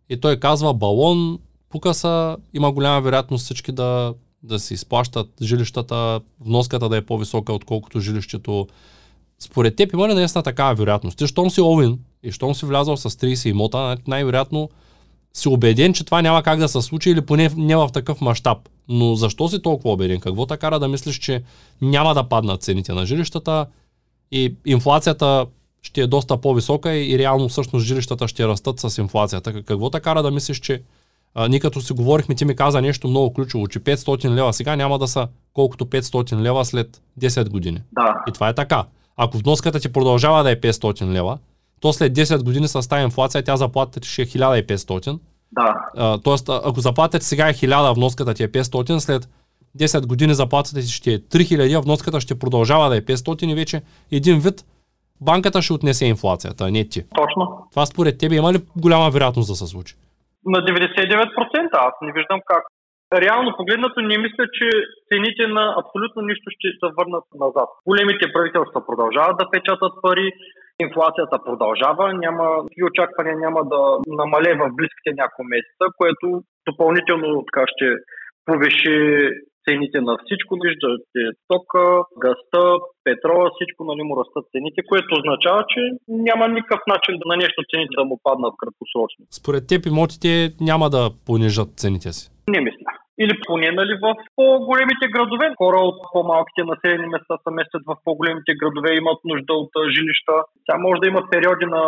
и 0.09 0.21
той 0.21 0.37
казва 0.37 0.75
балон, 0.75 1.39
пука 1.69 1.95
са, 1.95 2.37
има 2.55 2.73
голяма 2.73 3.01
вероятност 3.01 3.45
всички 3.45 3.73
да, 3.73 4.15
да 4.43 4.59
се 4.59 4.75
изплащат 4.75 5.29
жилищата, 5.43 6.21
вноската 6.41 6.89
да 6.89 6.97
е 6.97 7.05
по-висока, 7.05 7.53
отколкото 7.53 8.01
жилището. 8.01 8.67
Според 9.39 9.77
теб 9.77 9.93
има 9.93 10.09
ли 10.09 10.15
наистина 10.15 10.43
такава 10.43 10.75
вероятност? 10.75 11.19
Ти, 11.19 11.27
щом 11.27 11.51
си 11.51 11.61
Овин 11.61 11.99
и 12.23 12.33
щом 12.33 12.55
си 12.55 12.67
влязал 12.67 12.97
с 12.97 13.11
30 13.11 13.49
имота, 13.49 13.97
най-вероятно 14.09 14.71
си 15.35 15.49
убеден, 15.49 15.93
че 15.93 16.05
това 16.05 16.23
няма 16.23 16.43
как 16.43 16.59
да 16.59 16.69
се 16.69 16.82
случи 16.82 17.11
или 17.11 17.21
поне 17.21 17.50
не 17.56 17.77
в 17.77 17.88
такъв 17.93 18.21
мащаб. 18.21 18.59
Но 18.88 19.15
защо 19.15 19.49
си 19.49 19.62
толкова 19.62 19.93
убеден? 19.93 20.21
Какво 20.21 20.47
така 20.47 20.61
кара 20.61 20.79
да 20.79 20.88
мислиш, 20.88 21.19
че 21.19 21.43
няма 21.82 22.15
да 22.15 22.25
паднат 22.25 22.62
цените 22.62 22.93
на 22.93 23.06
жилищата 23.06 23.67
и 24.32 24.55
инфлацията 24.67 25.47
ще 25.82 26.00
е 26.00 26.06
доста 26.06 26.37
по-висока 26.37 26.94
и, 26.94 27.12
и 27.12 27.19
реално 27.19 27.49
всъщност 27.49 27.87
жилищата 27.87 28.29
ще 28.29 28.49
растат 28.49 28.81
с 28.81 28.99
инфлацията? 28.99 29.53
Какво 29.53 29.91
така 29.91 30.03
кара 30.03 30.23
да 30.23 30.31
мислиш, 30.31 30.61
че 30.61 30.82
а, 31.35 31.49
ние 31.49 31.61
като 31.61 31.81
си 31.81 31.93
говорихме, 31.93 32.35
ти 32.35 32.44
ми 32.44 32.56
каза 32.56 32.82
нещо 32.82 33.09
много 33.09 33.35
ключово, 33.35 33.69
че 33.69 33.81
500 33.81 34.31
лева 34.31 34.53
сега 34.53 34.77
няма 34.77 34.99
да 34.99 35.09
са 35.09 35.29
колкото 35.53 35.85
500 35.87 36.41
лева 36.41 36.65
след 36.65 37.03
10 37.21 37.49
години. 37.49 37.82
Да. 37.93 38.15
И 38.29 38.32
това 38.32 38.49
е 38.49 38.55
така. 38.55 38.85
Ако 39.17 39.38
вноската 39.38 39.81
ти 39.81 39.93
продължава 39.93 40.43
да 40.43 40.50
е 40.50 40.61
500 40.61 41.12
лева, 41.12 41.38
то 41.81 41.93
след 41.93 42.12
10 42.12 42.44
години 42.44 42.69
с 42.69 42.88
тази 42.88 43.05
инфлация 43.05 43.44
тя 43.44 43.56
заплатата 43.56 44.09
ще 44.09 44.23
е 44.23 44.27
1500. 44.27 45.19
Да. 45.53 45.75
А, 45.97 46.19
тоест, 46.19 46.49
ако 46.49 46.81
заплатата 46.81 47.25
сега 47.25 47.49
е 47.49 47.53
1000, 47.53 47.91
а 47.91 47.93
вноската 47.93 48.35
ти 48.35 48.43
е 48.43 48.49
500, 48.49 48.99
след 48.99 49.29
10 49.79 50.06
години 50.06 50.35
заплатата 50.35 50.81
ти 50.81 50.87
ще 50.87 51.12
е 51.12 51.19
3000, 51.19 51.79
а 51.79 51.81
вноската 51.81 52.21
ще 52.21 52.38
продължава 52.38 52.88
да 52.88 52.97
е 52.97 53.00
500 53.00 53.53
и 53.53 53.55
вече 53.55 53.82
един 54.12 54.38
вид 54.41 54.65
банката 55.21 55.62
ще 55.62 55.73
отнесе 55.73 56.05
инфлацията, 56.06 56.65
а 56.65 56.70
не 56.70 56.89
ти. 56.89 57.01
Точно. 57.20 57.43
Това 57.72 57.87
според 57.87 58.19
тебе 58.19 58.34
има 58.34 58.53
ли 58.53 58.58
голяма 58.77 59.10
вероятност 59.10 59.49
да 59.53 59.55
се 59.55 59.67
случи? 59.67 59.94
На 60.46 60.58
99% 60.58 61.69
аз 61.72 61.94
не 62.03 62.13
виждам 62.13 62.41
как. 62.46 62.63
Реално 63.25 63.56
погледнато 63.56 64.01
не 64.01 64.19
мисля, 64.19 64.44
че 64.56 64.67
цените 65.08 65.44
на 65.56 65.65
абсолютно 65.81 66.20
нищо 66.29 66.46
ще 66.56 66.69
се 66.81 66.89
върнат 66.99 67.27
назад. 67.44 67.69
Големите 67.91 68.32
правителства 68.34 68.87
продължават 68.89 69.37
да 69.41 69.51
печатат 69.55 69.93
пари, 70.03 70.29
инфлацията 70.87 71.37
продължава, 71.46 72.05
няма 72.25 72.46
и 72.79 72.81
очаквания 72.84 73.37
няма 73.44 73.60
да 73.72 73.81
намале 74.20 74.51
в 74.60 74.65
близките 74.79 75.10
няколко 75.20 75.43
месеца, 75.55 75.84
което 75.99 76.27
допълнително 76.69 77.44
така 77.49 77.65
ще 77.72 77.87
повиши 78.46 78.96
цените 79.69 79.99
на 80.08 80.15
всичко, 80.25 80.53
виждате 80.65 81.20
тока, 81.49 81.87
гъста, 82.25 82.65
петрола, 83.05 83.51
всичко 83.55 83.81
нали 83.84 84.03
му 84.03 84.15
растат 84.20 84.44
цените, 84.53 84.81
което 84.91 85.10
означава, 85.19 85.60
че 85.72 85.81
няма 86.08 86.49
никакъв 86.49 86.81
начин 86.93 87.15
на 87.31 87.37
нещо 87.37 87.60
цените 87.70 87.94
да 88.01 88.05
му 88.05 88.17
паднат 88.22 88.55
краткосрочно. 88.60 89.22
Според 89.41 89.63
теб 89.70 89.81
имотите 89.87 90.31
няма 90.60 90.87
да 90.96 91.03
понижат 91.27 91.69
цените 91.82 92.08
си? 92.17 92.25
Не 92.55 92.60
мисля. 92.60 92.91
Или 93.22 93.34
поне 93.46 93.70
нали, 93.81 93.94
в 94.05 94.15
по-големите 94.36 95.06
градове. 95.15 95.46
Хора 95.58 95.79
от 95.91 95.98
по-малките 96.12 96.62
населени 96.70 97.06
места 97.15 97.34
са 97.44 97.50
местят 97.50 97.82
в 97.86 97.96
по-големите 98.05 98.53
градове, 98.60 98.91
имат 98.94 99.20
нужда 99.24 99.53
от 99.62 99.72
жилища. 99.94 100.34
Сега 100.65 100.79
може 100.79 101.00
да 101.00 101.08
има 101.08 101.22
периоди 101.31 101.67
на 101.77 101.82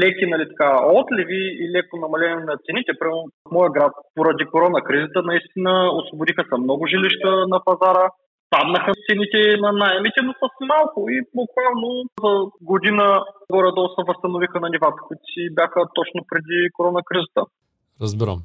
леки 0.00 0.26
нали, 0.26 0.44
така, 0.48 0.70
отливи 0.98 1.40
и 1.62 1.64
леко 1.74 1.94
намаление 2.04 2.44
на 2.50 2.56
цените. 2.64 2.98
Прямо 3.00 3.18
в 3.48 3.50
моя 3.56 3.70
град, 3.76 3.92
поради 4.14 4.44
корона 4.52 4.80
кризата, 4.88 5.18
наистина 5.22 5.72
освободиха 5.98 6.42
се 6.44 6.56
много 6.60 6.86
жилища 6.92 7.30
на 7.52 7.58
пазара. 7.68 8.06
Паднаха 8.50 8.92
цените 9.06 9.40
на 9.64 9.70
найемите, 9.72 10.20
но 10.22 10.32
с 10.32 10.42
малко 10.72 11.00
и 11.14 11.18
буквално 11.38 11.88
за 12.22 12.30
година 12.70 13.04
горе-долу 13.52 13.88
се 13.88 14.02
възстановиха 14.08 14.60
на 14.60 14.68
нивата, 14.68 15.00
които 15.08 15.22
си 15.34 15.54
бяха 15.58 15.80
точно 15.98 16.20
преди 16.30 16.58
корона 16.76 17.00
кризата. 17.08 17.42
Разбирам. 18.02 18.38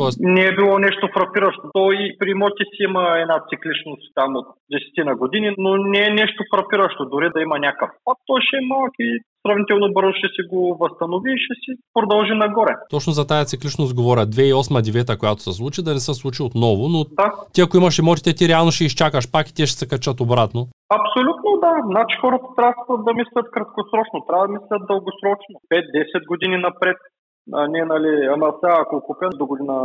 Тоест... 0.00 0.18
Не 0.36 0.44
е 0.46 0.56
било 0.58 0.74
нещо 0.86 1.04
фрапиращо. 1.16 1.64
То 1.76 1.92
и 1.92 2.04
при 2.18 2.30
имоти 2.30 2.64
си 2.72 2.80
има 2.88 3.02
една 3.22 3.36
цикличност 3.50 4.04
там 4.18 4.30
от 4.40 4.46
10 4.72 5.04
на 5.08 5.14
години, 5.22 5.48
но 5.58 5.70
не 5.92 6.00
е 6.06 6.16
нещо 6.20 6.40
фрапиращо. 6.52 7.02
Дори 7.12 7.28
да 7.34 7.40
има 7.46 7.56
някакъв 7.58 7.90
път, 8.04 8.18
то 8.26 8.34
ще 8.46 8.56
е 8.56 8.68
малък 8.72 8.94
и 9.06 9.08
сравнително 9.44 9.92
бързо 9.96 10.12
ще 10.18 10.28
си 10.34 10.42
го 10.52 10.62
възстанови 10.82 11.30
и 11.32 11.42
ще 11.44 11.54
си 11.62 11.70
продължи 11.96 12.34
нагоре. 12.44 12.74
Точно 12.90 13.12
за 13.18 13.26
тая 13.26 13.44
цикличност 13.44 13.94
говоря. 13.94 14.22
2008-2009, 14.26 15.18
която 15.20 15.40
се 15.42 15.52
случи, 15.52 15.86
да 15.86 15.92
не 15.94 16.02
се 16.06 16.14
случи 16.14 16.42
отново, 16.42 16.82
но 16.94 16.98
да. 17.20 17.28
ти 17.52 17.60
ако 17.60 17.76
имаш 17.76 17.98
имотите, 17.98 18.38
ти 18.38 18.48
реално 18.48 18.70
ще 18.72 18.84
изчакаш 18.84 19.24
пак 19.34 19.44
и 19.48 19.54
те 19.56 19.66
ще 19.66 19.78
се 19.78 19.88
качат 19.92 20.20
обратно. 20.20 20.60
Абсолютно 20.98 21.50
да. 21.64 21.72
Значи 21.92 22.14
хората 22.22 22.48
трябва 22.58 22.94
да 23.06 23.12
мислят 23.20 23.46
краткосрочно, 23.54 24.26
трябва 24.28 24.46
да 24.46 24.54
мислят 24.56 24.82
дългосрочно. 24.90 25.54
5-10 25.72 26.26
години 26.30 26.56
напред 26.68 26.98
А 27.58 27.68
не, 27.68 27.80
нали, 27.92 28.12
ама 28.34 28.46
сега, 28.60 28.74
ако 28.80 28.94
купя 29.06 29.28
до 29.40 29.46
година 29.46 29.76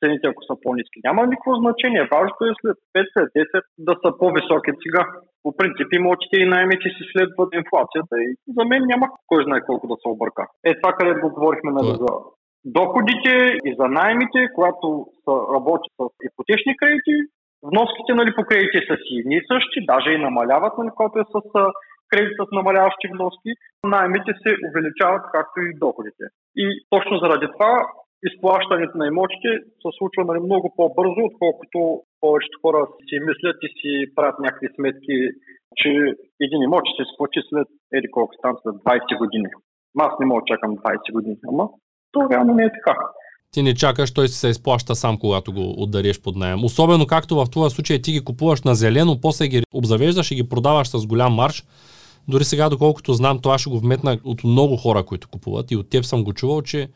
цените, 0.00 0.26
ако 0.28 0.42
са 0.48 0.54
по-низки, 0.62 1.04
няма 1.04 1.20
никакво 1.26 1.52
значение. 1.62 2.10
Важното 2.14 2.42
е 2.44 2.58
след 2.60 2.76
5-10 2.96 3.62
да 3.88 3.94
са 4.02 4.08
по-високи 4.18 4.70
сега. 4.84 5.02
По 5.42 5.50
принцип, 5.58 5.88
имотите 5.92 6.36
и 6.40 6.50
найемите 6.54 6.88
си 6.96 7.02
следват 7.12 7.50
инфлацията 7.60 8.14
и 8.26 8.28
за 8.56 8.62
мен 8.70 8.82
няма 8.92 9.06
кой 9.30 9.40
знае 9.44 9.60
колко 9.68 9.84
да 9.92 9.96
се 10.02 10.08
обърка. 10.14 10.42
Е 10.70 10.80
това, 10.80 10.92
където 10.92 11.20
го 11.24 11.34
говорихме 11.36 11.70
нали, 11.78 11.92
за 12.02 12.10
доходите 12.64 13.32
и 13.68 13.70
за 13.78 13.86
найемите, 13.98 14.38
когато 14.56 14.86
са 15.24 15.34
работят 15.54 15.92
с 15.98 16.00
ипотечни 16.28 16.72
кредити, 16.76 17.16
вноските 17.68 18.12
нали, 18.14 18.30
по 18.36 18.42
кредити 18.48 18.78
са 18.88 18.94
си 19.04 19.12
едни 19.20 19.36
и 19.40 19.46
същи, 19.52 19.88
даже 19.92 20.10
и 20.12 20.24
намаляват, 20.26 20.74
нали, 20.78 20.90
когато 20.96 21.16
е 21.18 21.30
с 21.34 21.36
кредит 22.10 22.34
с 22.38 22.42
намаляващи 22.58 23.06
вноски, 23.14 23.50
найемите 23.94 24.32
се 24.42 24.50
увеличават, 24.68 25.24
както 25.36 25.56
и 25.60 25.78
доходите. 25.84 26.24
И 26.62 26.64
точно 26.92 27.14
заради 27.22 27.46
това 27.54 27.72
изплащането 28.28 28.94
на 28.98 29.06
имотите 29.06 29.50
се 29.82 29.90
случва 29.98 30.22
нали, 30.24 30.40
много 30.48 30.66
по-бързо, 30.76 31.20
отколкото 31.30 31.78
повечето 32.22 32.56
хора 32.62 32.80
си 33.08 33.16
мислят 33.28 33.58
и 33.66 33.68
си 33.78 33.92
правят 34.16 34.38
някакви 34.46 34.68
сметки, 34.76 35.16
че 35.80 35.90
един 36.44 36.60
имот 36.62 36.84
ще 36.90 37.02
се 37.02 37.10
сплати 37.12 37.40
след 37.48 37.68
еди 37.96 38.08
колко 38.16 38.32
там 38.42 38.54
след 38.62 38.74
20 38.74 39.18
години. 39.22 39.48
Аз 40.06 40.12
не 40.20 40.26
мога 40.26 40.40
да 40.42 40.50
чакам 40.52 40.70
20 40.76 41.12
години, 41.16 41.36
ама 41.50 41.64
то 42.12 42.20
реално 42.30 42.54
не 42.54 42.64
е 42.64 42.76
така. 42.78 42.94
Ти 43.52 43.62
не 43.62 43.74
чакаш, 43.74 44.14
той 44.14 44.28
се 44.28 44.48
изплаща 44.48 44.94
сам, 44.94 45.18
когато 45.18 45.52
го 45.52 45.74
отдариш 45.82 46.22
под 46.22 46.36
найем. 46.36 46.64
Особено 46.64 47.06
както 47.06 47.36
в 47.36 47.46
това 47.52 47.70
случай 47.70 48.02
ти 48.02 48.12
ги 48.12 48.24
купуваш 48.24 48.62
на 48.62 48.74
зелено, 48.74 49.20
после 49.20 49.48
ги 49.48 49.62
обзавеждаш 49.74 50.30
и 50.30 50.34
ги 50.34 50.48
продаваш 50.48 50.88
с 50.88 51.06
голям 51.06 51.32
марш. 51.32 51.64
Дори 52.28 52.44
сега, 52.44 52.68
доколкото 52.68 53.14
знам, 53.14 53.38
това 53.38 53.58
ще 53.58 53.70
го 53.70 53.78
вметна 53.78 54.18
от 54.24 54.44
много 54.44 54.76
хора, 54.76 55.02
които 55.02 55.28
купуват 55.28 55.70
и 55.70 55.76
от 55.76 55.90
теб 55.90 56.04
съм 56.04 56.24
го 56.24 56.32
чувал, 56.32 56.62
че 56.62 56.88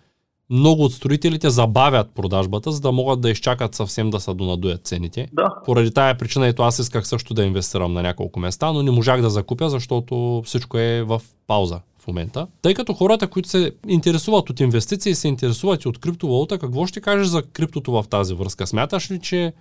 много 0.50 0.84
от 0.84 0.92
строителите 0.92 1.50
забавят 1.50 2.10
продажбата, 2.14 2.72
за 2.72 2.80
да 2.80 2.92
могат 2.92 3.20
да 3.20 3.30
изчакат 3.30 3.74
съвсем 3.74 4.10
да 4.10 4.20
се 4.20 4.34
донадуят 4.34 4.86
цените. 4.86 5.28
Да. 5.32 5.48
Поради 5.64 5.90
тая 5.90 6.18
причина 6.18 6.46
ето 6.46 6.62
аз 6.62 6.78
исках 6.78 7.06
също 7.06 7.34
да 7.34 7.44
инвестирам 7.44 7.92
на 7.92 8.02
няколко 8.02 8.40
места, 8.40 8.72
но 8.72 8.82
не 8.82 8.90
можах 8.90 9.20
да 9.20 9.30
закупя, 9.30 9.70
защото 9.70 10.42
всичко 10.46 10.78
е 10.78 11.02
в 11.02 11.22
пауза 11.46 11.80
в 11.98 12.06
момента. 12.06 12.46
Тъй 12.62 12.74
като 12.74 12.94
хората, 12.94 13.28
които 13.28 13.48
се 13.48 13.72
интересуват 13.88 14.50
от 14.50 14.60
инвестиции, 14.60 15.14
се 15.14 15.28
интересуват 15.28 15.84
и 15.84 15.88
от 15.88 15.98
криптовалута, 15.98 16.58
какво 16.58 16.86
ще 16.86 17.00
кажеш 17.00 17.26
за 17.26 17.42
криптото 17.42 17.92
в 17.92 18.04
тази 18.10 18.34
връзка? 18.34 18.66
Смяташ 18.66 19.10
ли, 19.10 19.20
че 19.20 19.52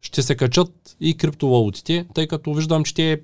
ще 0.00 0.22
се 0.22 0.36
качат 0.36 0.96
и 1.00 1.16
криптовалутите, 1.16 2.06
тъй 2.14 2.26
като 2.26 2.54
виждам, 2.54 2.84
че 2.84 2.94
те 2.94 3.20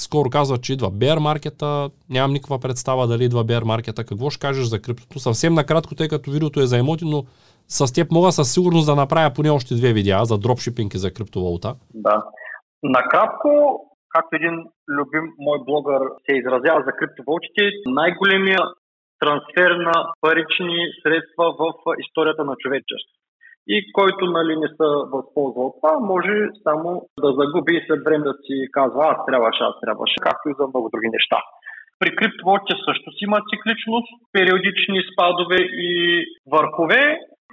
скоро 0.00 0.30
казват, 0.30 0.62
че 0.62 0.72
идва 0.72 0.90
бер 0.90 1.18
маркета, 1.18 1.90
нямам 2.10 2.32
никаква 2.32 2.58
представа 2.58 3.06
дали 3.06 3.24
идва 3.24 3.44
бер 3.44 3.62
маркета. 3.62 4.04
Какво 4.04 4.30
ще 4.30 4.40
кажеш 4.40 4.64
за 4.64 4.82
криптото? 4.82 5.18
Съвсем 5.18 5.54
накратко, 5.54 5.94
тъй 5.94 6.08
като 6.08 6.30
видеото 6.30 6.60
е 6.60 6.66
за 6.66 6.78
емоти, 6.78 7.04
но 7.04 7.24
с 7.68 7.94
теб 7.94 8.10
мога 8.10 8.32
със 8.32 8.52
сигурност 8.54 8.86
да 8.86 8.96
направя 8.96 9.30
поне 9.36 9.50
още 9.50 9.74
две 9.74 9.92
видеа 9.92 10.24
за 10.24 10.38
дропшипинг 10.38 10.94
и 10.94 10.98
за 10.98 11.14
криптовалута. 11.14 11.74
Да. 11.94 12.24
Накратко, 12.82 13.50
както 14.08 14.36
един 14.36 14.56
любим 14.98 15.26
мой 15.38 15.58
блогър 15.66 16.02
се 16.24 16.36
изразява 16.36 16.80
за 16.86 16.92
криптовалутите, 16.98 17.62
най-големия 17.86 18.62
трансфер 19.20 19.70
на 19.88 20.12
парични 20.20 20.78
средства 21.02 21.46
в 21.60 21.64
историята 22.04 22.44
на 22.44 22.54
човечеството 22.62 23.19
и 23.68 23.92
който 23.92 24.22
нали, 24.26 24.56
не 24.56 24.68
се 24.68 24.88
възползва 25.14 25.62
от 25.66 25.74
това, 25.80 25.92
може 26.12 26.34
само 26.66 26.88
да 27.22 27.28
загуби 27.38 27.72
и 27.76 27.84
след 27.86 28.00
време 28.04 28.24
да 28.24 28.34
си 28.44 28.54
казва 28.72 29.02
аз 29.12 29.18
трябваше, 29.28 29.62
аз 29.70 29.76
трябваше, 29.84 30.24
както 30.26 30.44
и 30.48 30.58
за 30.58 30.64
много 30.66 30.86
други 30.92 31.10
неща. 31.16 31.38
При 32.00 32.10
криптовалутите 32.16 32.74
също 32.88 33.06
си 33.12 33.20
има 33.28 33.38
цикличност, 33.50 34.08
периодични 34.36 34.98
спадове 35.10 35.58
и 35.88 35.92
върхове. 36.54 37.02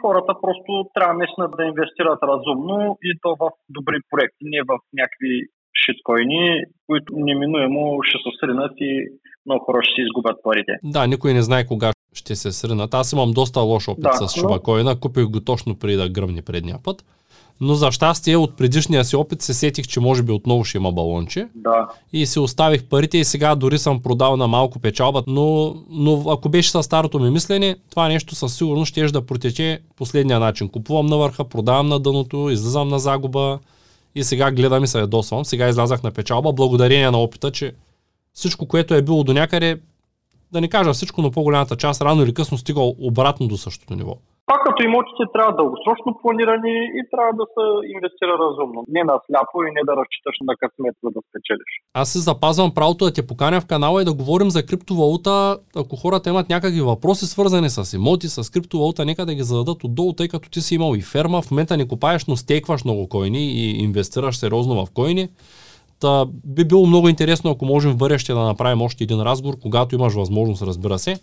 Хората 0.01 0.33
просто 0.43 0.71
трябва 0.95 1.13
наистина 1.13 1.45
да 1.57 1.69
инвестират 1.71 2.19
разумно 2.31 2.77
и 3.07 3.11
то 3.23 3.29
в 3.41 3.43
добри 3.69 3.99
проекти, 4.11 4.43
не 4.53 4.61
в 4.69 4.73
някакви 4.99 5.33
шиткоини, 5.83 6.63
които 6.87 7.09
неминуемо 7.27 7.99
ще 8.07 8.17
се 8.17 8.31
сринат 8.39 8.73
и 8.89 8.91
много 9.45 9.65
хора 9.65 9.79
ще 9.81 9.93
си 9.95 10.01
изгубят 10.01 10.37
парите. 10.43 10.73
Да, 10.83 11.07
никой 11.07 11.33
не 11.33 11.41
знае 11.41 11.65
кога 11.65 11.89
ще 12.17 12.35
се 12.35 12.51
сринат. 12.51 12.93
Аз 12.93 13.11
имам 13.11 13.31
доста 13.31 13.59
лош 13.59 13.87
опит 13.87 14.03
да, 14.03 14.27
с 14.27 14.39
шубакоина, 14.39 14.89
но... 14.89 14.99
купих 14.99 15.25
го 15.25 15.39
точно 15.39 15.75
преди 15.75 15.97
да 15.97 16.09
гръмне 16.09 16.41
предния 16.41 16.77
път. 16.83 17.03
Но 17.61 17.75
за 17.75 17.91
щастие 17.91 18.37
от 18.37 18.57
предишния 18.57 19.05
си 19.05 19.15
опит 19.15 19.41
се 19.41 19.53
сетих, 19.53 19.87
че 19.87 19.99
може 19.99 20.23
би 20.23 20.31
отново 20.31 20.63
ще 20.63 20.77
има 20.77 20.91
балонче. 20.91 21.47
Да. 21.55 21.87
И 22.13 22.25
си 22.25 22.39
оставих 22.39 22.83
парите 22.83 23.17
и 23.17 23.25
сега 23.25 23.55
дори 23.55 23.79
съм 23.79 24.01
продал 24.01 24.37
на 24.37 24.47
малко 24.47 24.79
печалба, 24.79 25.23
но, 25.27 25.75
но 25.89 26.23
ако 26.29 26.49
беше 26.49 26.71
с 26.71 26.83
старото 26.83 27.19
ми 27.19 27.29
мислене, 27.29 27.75
това 27.89 28.07
нещо 28.07 28.35
със 28.35 28.55
сигурност 28.55 28.89
ще 28.89 29.05
да 29.05 29.25
протече 29.25 29.79
последния 29.95 30.39
начин. 30.39 30.69
Купувам 30.69 31.05
на 31.05 31.17
върха, 31.17 31.43
продавам 31.43 31.87
на 31.87 31.99
дъното, 31.99 32.49
излизам 32.49 32.87
на 32.87 32.99
загуба 32.99 33.59
и 34.15 34.23
сега 34.23 34.51
гледам 34.51 34.83
и 34.83 34.87
се 34.87 34.99
ядосвам. 34.99 35.45
Сега 35.45 35.69
излязах 35.69 36.03
на 36.03 36.11
печалба, 36.11 36.53
благодарение 36.53 37.11
на 37.11 37.17
опита, 37.17 37.51
че 37.51 37.73
всичко, 38.33 38.65
което 38.65 38.93
е 38.93 39.01
било 39.01 39.23
до 39.23 39.33
някъде, 39.33 39.79
да 40.51 40.61
не 40.61 40.69
кажа 40.69 40.93
всичко, 40.93 41.21
но 41.21 41.31
по-голямата 41.31 41.75
част 41.75 42.01
рано 42.01 42.23
или 42.23 42.33
късно 42.33 42.57
стига 42.57 42.81
обратно 42.81 43.47
до 43.47 43.57
същото 43.57 43.95
ниво. 43.95 44.15
Пак 44.51 44.61
като 44.65 44.83
имотите 44.83 45.23
трябва 45.33 45.55
дългосрочно 45.55 46.19
планирани 46.21 46.75
и 46.99 47.01
трябва 47.11 47.33
да 47.39 47.45
се 47.53 47.63
инвестира 47.95 48.33
разумно. 48.43 48.79
Не 48.87 49.03
на 49.03 49.15
сляпо 49.25 49.63
и 49.63 49.71
не 49.77 49.81
да 49.89 49.93
разчиташ 49.99 50.35
на 50.41 50.53
късмет, 50.61 50.95
за 51.03 51.09
да 51.15 51.19
спечелиш. 51.29 51.71
Аз 51.93 52.09
се 52.09 52.19
запазвам 52.19 52.73
правото 52.73 53.05
да 53.05 53.13
те 53.13 53.27
поканя 53.27 53.61
в 53.61 53.65
канала 53.65 54.01
и 54.01 54.05
да 54.05 54.13
говорим 54.13 54.49
за 54.49 54.65
криптовалута. 54.65 55.57
Ако 55.75 55.95
хората 55.95 56.29
имат 56.29 56.49
някакви 56.49 56.81
въпроси 56.81 57.25
свързани 57.25 57.69
с 57.69 57.93
имоти, 57.93 58.27
с 58.27 58.51
криптовалута, 58.51 59.05
нека 59.05 59.25
да 59.25 59.35
ги 59.35 59.43
зададат 59.43 59.83
отдолу, 59.83 60.13
тъй 60.13 60.27
като 60.27 60.49
ти 60.49 60.61
си 60.61 60.75
имал 60.75 60.95
и 60.95 61.01
ферма. 61.01 61.41
В 61.41 61.51
момента 61.51 61.77
не 61.77 61.87
купаеш, 61.87 62.25
но 62.25 62.35
стекваш 62.35 62.83
много 62.83 63.09
койни 63.09 63.43
и 63.51 63.83
инвестираш 63.83 64.37
сериозно 64.37 64.85
в 64.85 64.91
койни. 64.93 65.29
Та, 65.99 66.25
би 66.45 66.63
било 66.63 66.87
много 66.87 67.09
интересно, 67.09 67.51
ако 67.51 67.65
можем 67.65 67.91
в 67.91 67.97
бъдеще 67.97 68.33
да 68.33 68.39
направим 68.39 68.81
още 68.81 69.03
един 69.03 69.21
разговор, 69.21 69.59
когато 69.59 69.95
имаш 69.95 70.13
възможност, 70.13 70.61
разбира 70.61 70.99
се. 70.99 71.19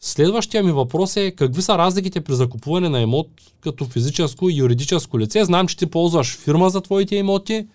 Следващия 0.00 0.62
ми 0.62 0.72
въпрос 0.72 1.16
е 1.16 1.30
какви 1.30 1.62
са 1.62 1.78
разликите 1.78 2.20
при 2.20 2.34
закупуване 2.34 2.88
на 2.88 3.00
имот 3.00 3.28
като 3.60 3.84
физическо 3.84 4.48
и 4.48 4.56
юридическо 4.56 5.18
лице? 5.18 5.44
Знам, 5.44 5.66
че 5.66 5.76
ти 5.76 5.86
ползваш 5.86 6.36
фирма 6.36 6.70
за 6.70 6.80
твоите 6.80 7.16
имоти. 7.16 7.66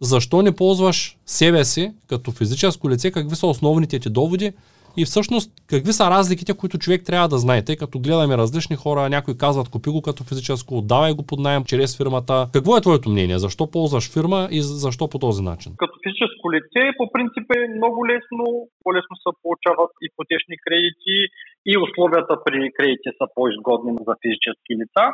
Защо 0.00 0.42
не 0.42 0.52
ползваш 0.52 1.16
себе 1.26 1.64
си 1.64 1.92
като 2.06 2.30
физическо 2.30 2.90
лице? 2.90 3.10
Какви 3.10 3.36
са 3.36 3.46
основните 3.46 3.98
ти 3.98 4.10
доводи? 4.10 4.52
И 4.96 5.04
всъщност, 5.04 5.50
какви 5.70 5.92
са 5.92 6.04
разликите, 6.10 6.56
които 6.60 6.78
човек 6.78 7.02
трябва 7.04 7.28
да 7.28 7.38
знае? 7.38 7.64
Тъй 7.64 7.76
като 7.76 7.98
гледаме 7.98 8.36
различни 8.36 8.76
хора, 8.76 9.08
някои 9.08 9.38
казват 9.38 9.68
купи 9.68 9.90
го 9.90 10.02
като 10.02 10.24
физическо, 10.24 10.78
отдавай 10.78 11.12
го 11.12 11.26
под 11.26 11.38
найем 11.46 11.64
чрез 11.64 11.90
фирмата. 11.98 12.46
Какво 12.52 12.76
е 12.76 12.80
твоето 12.80 13.08
мнение? 13.10 13.38
Защо 13.38 13.70
ползваш 13.70 14.12
фирма 14.14 14.40
и 14.50 14.58
защо 14.84 15.04
по 15.08 15.18
този 15.18 15.42
начин? 15.50 15.70
Като 15.82 15.96
физическо 16.06 16.44
лице, 16.56 16.80
по 16.98 17.04
принцип 17.14 17.46
е 17.58 17.74
много 17.78 17.98
лесно, 18.12 18.46
по-лесно 18.84 19.14
се 19.24 19.30
получават 19.42 19.90
ипотечни 20.08 20.56
кредити 20.64 21.16
и 21.70 21.72
условията 21.84 22.34
при 22.44 22.60
кредити 22.76 23.10
са 23.18 23.26
по-изгодни 23.34 23.92
за 24.08 24.14
физически 24.22 24.72
лица. 24.80 25.04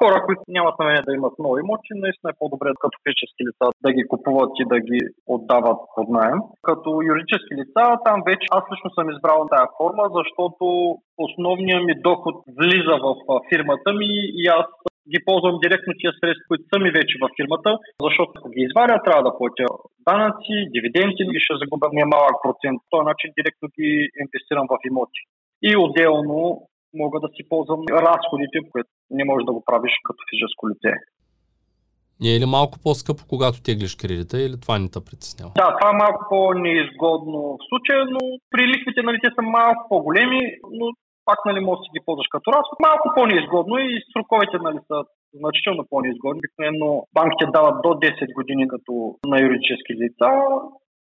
Хора, 0.00 0.16
които 0.26 0.42
нямат 0.56 0.78
намерение 0.78 1.08
да 1.08 1.18
имат 1.18 1.34
много 1.38 1.56
имоти, 1.62 1.90
наистина 2.04 2.28
е 2.30 2.40
по-добре 2.40 2.68
като 2.82 2.96
физически 3.06 3.42
лица 3.48 3.64
да 3.84 3.90
ги 3.96 4.04
купуват 4.12 4.52
и 4.62 4.64
да 4.72 4.78
ги 4.88 5.00
отдават 5.34 5.80
под 5.94 6.08
найем. 6.18 6.40
Като 6.68 6.88
юридически 7.10 7.52
лица, 7.60 7.82
там 8.06 8.18
вече 8.30 8.46
аз 8.58 8.62
лично 8.72 8.88
съм 8.96 9.06
избрал 9.14 9.27
тази 9.52 9.72
форма, 9.78 10.04
защото 10.18 10.64
основният 11.26 11.84
ми 11.84 11.94
доход 12.08 12.36
влиза 12.58 12.96
в 13.04 13.08
фирмата 13.50 13.90
ми 14.00 14.10
и 14.40 14.42
аз 14.58 14.66
ги 15.12 15.18
ползвам 15.28 15.56
директно 15.64 15.92
тия 16.00 16.12
средства, 16.20 16.48
които 16.48 16.64
са 16.70 16.76
ми 16.80 16.90
вече 16.98 17.14
във 17.22 17.30
фирмата, 17.38 17.70
защото 18.06 18.30
ако 18.36 18.48
ги 18.54 18.62
изваря, 18.66 19.04
трябва 19.04 19.22
да 19.26 19.36
платя 19.38 19.66
данъци, 20.08 20.56
дивиденти 20.74 21.22
и 21.36 21.40
ще 21.44 21.60
загубя 21.60 21.88
немалък 21.92 22.36
процент. 22.44 22.76
По 22.82 22.88
този 22.92 23.08
начин 23.10 23.28
директно 23.38 23.66
ги 23.76 23.90
инвестирам 24.22 24.66
в 24.72 24.74
имоти 24.88 25.20
и 25.68 25.70
отделно 25.84 26.38
мога 27.02 27.16
да 27.24 27.28
си 27.34 27.42
ползвам 27.50 27.82
разходите, 28.08 28.58
които 28.70 28.90
не 29.18 29.24
можеш 29.28 29.44
да 29.46 29.56
го 29.56 29.62
правиш 29.68 29.92
като 30.06 30.20
физическо 30.30 30.62
лице. 30.70 30.92
Не 32.22 32.30
е 32.34 32.40
ли 32.40 32.46
малко 32.56 32.74
по-скъпо, 32.84 33.22
когато 33.32 33.62
теглиш 33.66 33.92
кредита 34.02 34.36
или 34.46 34.56
това 34.62 34.74
не 34.78 34.88
те 34.94 35.00
притеснява? 35.08 35.52
Да, 35.60 35.68
това 35.76 35.88
е 35.90 36.00
малко 36.04 36.20
по-неизгодно 36.32 37.40
в 37.58 37.62
случая, 37.68 38.00
но 38.14 38.22
при 38.52 38.62
лихвите 38.72 39.00
нали, 39.02 39.18
те 39.24 39.30
са 39.36 39.42
малко 39.42 39.80
по-големи, 39.92 40.42
но 40.78 40.84
пак 41.28 41.38
нали, 41.48 41.60
можеш 41.60 41.80
да 41.80 41.84
си 41.84 41.94
ги 41.94 42.04
ползваш 42.06 42.28
като 42.34 42.48
разход. 42.56 42.76
Малко 42.88 43.06
по-неизгодно 43.16 43.74
и 43.86 43.90
сроковете 44.12 44.56
нали, 44.66 44.80
са 44.88 44.96
значително 45.40 45.82
по-неизгодни. 45.90 46.40
Обикновено 46.40 46.88
банките 47.16 47.54
дават 47.56 47.76
до 47.84 47.90
10 48.06 48.38
години 48.38 48.64
като 48.72 48.92
на 49.30 49.36
юридически 49.46 49.92
лица, 50.02 50.30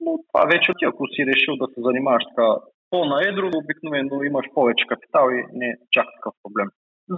но 0.03 0.11
това 0.29 0.43
вече 0.53 0.69
ти, 0.77 0.83
ако 0.85 1.01
си 1.13 1.21
решил 1.31 1.53
да 1.61 1.67
се 1.73 1.79
занимаваш 1.87 2.23
така 2.29 2.47
по-наедро, 2.91 3.45
обикновено 3.61 4.15
имаш 4.23 4.45
повече 4.57 4.89
капитал 4.91 5.25
и 5.37 5.39
не 5.59 5.67
е 5.73 5.79
чак 5.95 6.07
такъв 6.15 6.33
проблем. 6.43 6.67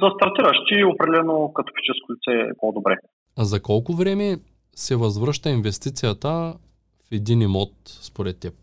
За 0.02 0.08
стартиращи 0.16 0.76
определено 0.84 1.36
като 1.56 1.70
физическо 1.78 2.08
лице 2.14 2.32
е 2.42 2.58
по-добре. 2.62 2.96
А 3.38 3.44
за 3.44 3.62
колко 3.62 3.94
време 3.94 4.38
се 4.76 4.96
възвръща 4.96 5.50
инвестицията 5.50 6.54
в 7.08 7.12
един 7.12 7.42
имот 7.42 7.72
според 7.86 8.40
теб? 8.40 8.54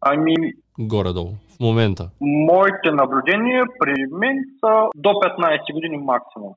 Ами, 0.00 0.34
горе-долу, 0.78 1.30
в 1.56 1.60
момента? 1.60 2.10
Моите 2.20 2.90
наблюдения 2.90 3.64
при 3.78 3.94
мен 4.12 4.36
са 4.60 4.88
до 4.96 5.08
15 5.08 5.72
години 5.74 5.96
максимум. 5.96 6.52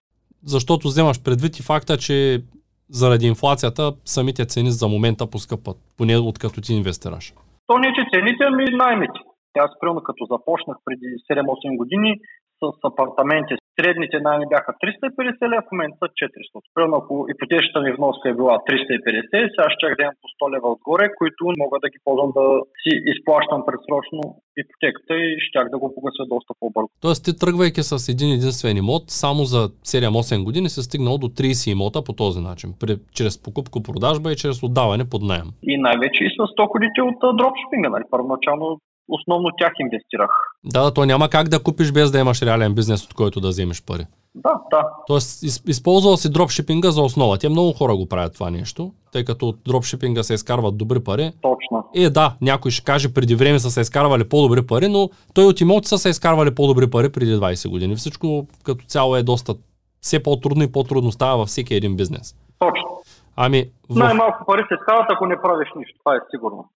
Защото 0.45 0.87
вземаш 0.87 1.23
предвид 1.23 1.59
и 1.59 1.63
факта, 1.63 1.97
че 1.97 2.43
заради 2.89 3.27
инфлацията 3.27 3.93
самите 4.05 4.45
цени 4.45 4.71
за 4.71 4.87
момента 4.87 5.29
поскъпат, 5.29 5.77
поне 5.97 6.17
откато 6.17 6.61
ти 6.61 6.73
инвестираш. 6.73 7.33
То 7.67 7.77
не, 7.77 7.93
че 7.95 8.03
цените, 8.13 8.43
ами 8.47 8.63
наймите. 8.83 9.19
Аз, 9.57 9.71
примерно, 9.79 10.01
като 10.03 10.25
започнах 10.31 10.77
преди 10.85 11.07
7-8 11.31 11.77
години 11.77 12.19
с 12.59 12.63
апартаменти 12.83 13.53
Средните 13.77 14.17
найми 14.27 14.45
бяха 14.53 14.71
350 14.73 15.49
лева, 15.51 15.63
в 15.67 15.71
момента 15.71 15.97
са 16.01 16.07
400. 16.07 16.61
Примерно 16.75 16.95
ако 17.01 17.15
ипотечната 17.33 17.79
ми 17.85 17.91
вноска 17.97 18.25
е 18.29 18.37
била 18.39 18.55
350, 18.67 19.51
сега 19.53 19.67
ще 19.73 19.95
да 19.97 20.03
имам 20.03 20.17
по 20.21 20.27
100 20.35 20.53
лева 20.53 20.67
отгоре, 20.75 21.05
които 21.19 21.41
мога 21.63 21.75
да 21.83 21.87
ги 21.93 21.99
ползвам 22.05 22.31
да 22.39 22.45
си 22.81 22.91
изплащам 23.11 23.61
предсрочно 23.67 24.19
ипотеката 24.61 25.13
и 25.27 25.29
щях 25.47 25.65
да 25.73 25.77
го 25.81 25.87
погася 25.95 26.23
доста 26.33 26.51
по-бързо. 26.59 26.89
Тоест 27.05 27.21
ти 27.25 27.31
тръгвайки 27.43 27.81
с 27.91 27.93
един 28.13 28.29
единствен 28.37 28.77
имот, 28.83 29.03
само 29.23 29.41
за 29.53 29.61
7-8 29.93 30.43
години 30.47 30.67
си 30.69 30.81
стигнал 30.87 31.15
до 31.23 31.27
30 31.27 31.71
имота 31.71 31.99
по 32.07 32.13
този 32.23 32.39
начин, 32.49 32.69
чрез 33.17 33.33
покупко-продажба 33.45 34.27
и 34.31 34.41
чрез 34.43 34.57
отдаване 34.63 35.03
под 35.11 35.21
найем. 35.31 35.49
И 35.71 35.73
най-вече 35.87 36.21
и 36.27 36.29
с 36.37 36.39
доходите 36.61 36.99
от 37.09 37.19
дропшипинга. 37.37 37.89
Нали? 37.93 38.03
Първоначално 38.11 38.67
основно 39.07 39.49
тях 39.57 39.73
инвестирах. 39.79 40.29
Да, 40.63 40.83
да, 40.83 40.93
то 40.93 41.05
няма 41.05 41.29
как 41.29 41.49
да 41.49 41.63
купиш 41.63 41.91
без 41.91 42.11
да 42.11 42.19
имаш 42.19 42.41
реален 42.41 42.73
бизнес, 42.73 43.05
от 43.05 43.13
който 43.13 43.39
да 43.39 43.47
вземеш 43.47 43.83
пари. 43.85 44.05
Да, 44.35 44.53
да. 44.71 44.87
Тоест, 45.07 45.43
използвал 45.67 46.17
си 46.17 46.31
дропшипинга 46.31 46.91
за 46.91 47.01
основа. 47.01 47.37
Те 47.37 47.49
много 47.49 47.73
хора 47.73 47.95
го 47.95 48.09
правят 48.09 48.33
това 48.33 48.49
нещо, 48.49 48.91
тъй 49.11 49.25
като 49.25 49.47
от 49.47 49.59
дропшипинга 49.65 50.23
се 50.23 50.33
изкарват 50.33 50.77
добри 50.77 51.03
пари. 51.03 51.31
Точно. 51.41 51.89
Е, 51.95 52.09
да, 52.09 52.35
някой 52.41 52.71
ще 52.71 52.85
каже, 52.85 53.13
преди 53.13 53.35
време 53.35 53.59
са 53.59 53.71
се 53.71 53.81
изкарвали 53.81 54.29
по-добри 54.29 54.67
пари, 54.67 54.87
но 54.87 55.09
той 55.33 55.45
от 55.45 55.61
имоти 55.61 55.87
са 55.87 55.97
се 55.97 56.09
изкарвали 56.09 56.55
по-добри 56.55 56.89
пари 56.89 57.11
преди 57.11 57.35
20 57.35 57.69
години. 57.69 57.95
Всичко 57.95 58.47
като 58.63 58.85
цяло 58.85 59.15
е 59.15 59.23
доста, 59.23 59.53
все 60.01 60.23
по-трудно 60.23 60.63
и 60.63 60.71
по-трудно 60.71 61.11
става 61.11 61.37
във 61.37 61.47
всеки 61.47 61.75
един 61.75 61.95
бизнес. 61.95 62.35
Точно. 62.59 63.01
Ами, 63.35 63.65
в... 63.89 63.95
Най-малко 63.95 64.45
пари 64.45 64.61
се 64.67 64.73
изкарват, 64.73 65.05
ако 65.09 65.25
не 65.25 65.41
правиш 65.41 65.67
нищо, 65.75 65.99
това 65.99 66.15
е 66.15 66.19
сигурно 66.31 66.69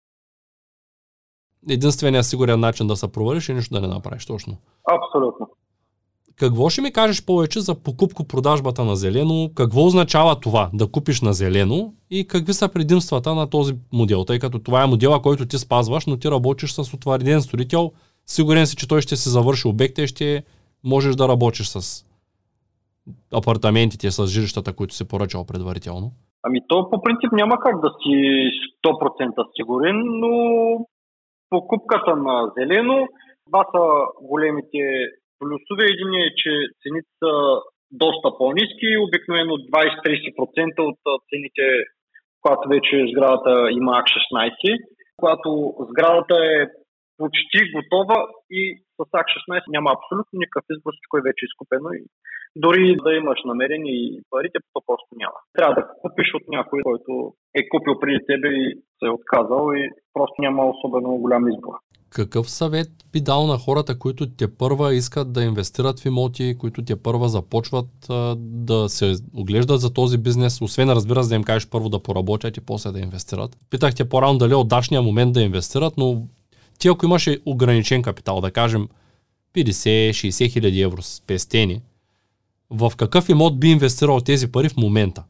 единствения 1.70 2.24
сигурен 2.24 2.60
начин 2.60 2.88
да 2.88 2.96
се 2.96 3.12
провалиш 3.12 3.50
е 3.50 3.54
нищо 3.54 3.74
да 3.74 3.82
не 3.82 3.88
направиш 3.88 4.26
точно. 4.26 4.58
Абсолютно. 4.92 5.48
Какво 6.36 6.70
ще 6.70 6.82
ми 6.82 6.92
кажеш 6.92 7.26
повече 7.26 7.60
за 7.60 7.76
покупко-продажбата 7.76 8.84
на 8.84 8.96
зелено? 8.96 9.50
Какво 9.56 9.86
означава 9.86 10.40
това 10.40 10.70
да 10.74 10.92
купиш 10.92 11.22
на 11.22 11.34
зелено 11.34 11.94
и 12.10 12.28
какви 12.28 12.54
са 12.54 12.70
предимствата 12.70 13.36
на 13.36 13.50
този 13.50 13.76
модел? 13.94 14.24
Тъй 14.24 14.40
като 14.40 14.60
това 14.60 14.84
е 14.84 14.88
модела, 14.88 15.22
който 15.22 15.46
ти 15.46 15.58
спазваш, 15.58 16.06
но 16.06 16.18
ти 16.18 16.32
работиш 16.32 16.72
с 16.72 16.94
утвърден 16.94 17.42
строител, 17.42 17.92
сигурен 18.26 18.68
си, 18.68 18.76
че 18.76 18.88
той 18.88 19.02
ще 19.02 19.16
се 19.16 19.30
завърши 19.30 19.68
обекта 19.68 20.02
и 20.02 20.08
ще 20.08 20.44
можеш 20.84 21.16
да 21.16 21.28
работиш 21.28 21.68
с 21.68 22.06
апартаментите, 23.34 24.12
с 24.12 24.28
жилищата, 24.28 24.74
които 24.74 24.96
си 24.96 25.08
поръчал 25.08 25.46
предварително. 25.46 26.12
Ами 26.44 26.60
то 26.68 26.90
по 26.90 27.02
принцип 27.02 27.32
няма 27.32 27.56
как 27.60 27.82
да 27.82 27.90
си 28.04 28.14
100% 28.86 29.44
сигурен, 29.56 29.96
но 30.06 30.30
покупката 31.50 32.16
на 32.16 32.52
зелено. 32.58 33.08
Това 33.46 33.64
са 33.74 33.84
големите 34.22 34.82
плюсове. 35.40 35.84
Един 35.86 36.12
е, 36.14 36.26
че 36.42 36.52
цените 36.82 37.12
са 37.24 37.34
доста 37.92 38.28
по-низки, 38.38 38.90
обикновено 39.06 39.54
20-30% 39.54 40.80
от 40.90 41.00
цените, 41.30 41.66
когато 42.42 42.70
вече 42.70 43.06
сградата 43.12 43.54
има 43.72 43.92
АК-16. 44.00 44.78
Когато 45.20 45.50
сградата 45.90 46.36
е 46.56 46.68
почти 47.18 47.60
готова 47.76 48.18
и 48.60 48.62
с 48.98 49.10
АК-16 49.22 49.62
няма 49.76 49.90
абсолютно 49.98 50.40
никакъв 50.42 50.66
избор, 50.70 50.92
всичко 50.94 51.18
е 51.18 51.28
вече 51.30 51.46
изкупено 51.46 51.90
и 52.00 52.02
дори 52.64 52.84
да 53.06 53.12
имаш 53.22 53.40
намерение 53.46 53.94
и 54.06 54.22
парите, 54.30 54.58
то 54.74 54.80
просто 54.90 55.12
няма. 55.22 55.38
Трябва 55.58 55.74
да 55.76 55.88
купиш 56.02 56.30
от 56.34 56.46
някой, 56.56 56.80
който 56.90 57.12
е 57.60 57.70
купил 57.70 57.94
преди 58.00 58.20
тебе 58.30 58.50
и 58.64 58.68
се 59.00 59.06
е 59.10 59.16
отказал 59.18 59.64
и 59.80 59.82
просто 60.14 60.36
няма 60.42 60.62
особено 60.74 61.10
голям 61.26 61.48
избор. 61.48 61.74
Какъв 62.10 62.50
съвет 62.50 62.90
би 63.14 63.22
дал 63.22 63.48
на 63.48 63.58
хората, 63.58 64.00
които 64.00 64.36
те 64.36 64.58
първа 64.58 64.94
искат 64.94 65.34
да 65.34 65.44
инвестират 65.44 66.00
в 66.00 66.06
имоти, 66.06 66.58
които 66.60 66.86
те 66.86 67.04
първа 67.04 67.28
започват 67.30 67.90
да 68.38 68.90
се 68.90 69.14
оглеждат 69.38 69.80
за 69.82 69.94
този 69.94 70.18
бизнес, 70.18 70.62
освен 70.62 70.90
разбира 70.90 71.24
се 71.24 71.30
да 71.30 71.36
им 71.36 71.44
кажеш 71.44 71.70
първо 71.70 71.90
да 71.90 72.04
поработят 72.04 72.58
и 72.58 72.66
после 72.66 72.92
да 72.92 73.00
инвестират. 73.00 73.58
Питахте 73.70 74.10
по-рано 74.10 74.38
дали 74.38 74.52
е 74.52 74.64
удачният 74.66 75.06
момент 75.06 75.34
да 75.34 75.42
инвестират, 75.42 75.94
но 75.98 76.28
ти 76.80 76.88
ако 76.88 77.06
имаше 77.06 77.40
ограничен 77.46 78.02
капитал, 78.02 78.42
да 78.42 78.52
кажем 78.52 78.88
50-60 79.56 80.54
хиляди 80.54 80.82
евро 80.82 81.02
спестени, 81.02 81.82
в 82.72 82.92
какъв 82.98 83.30
имот 83.30 83.60
би 83.60 83.68
инвестирал 83.68 84.20
тези 84.20 84.52
пари 84.52 84.70
в 84.70 84.78
момента? 84.78 85.24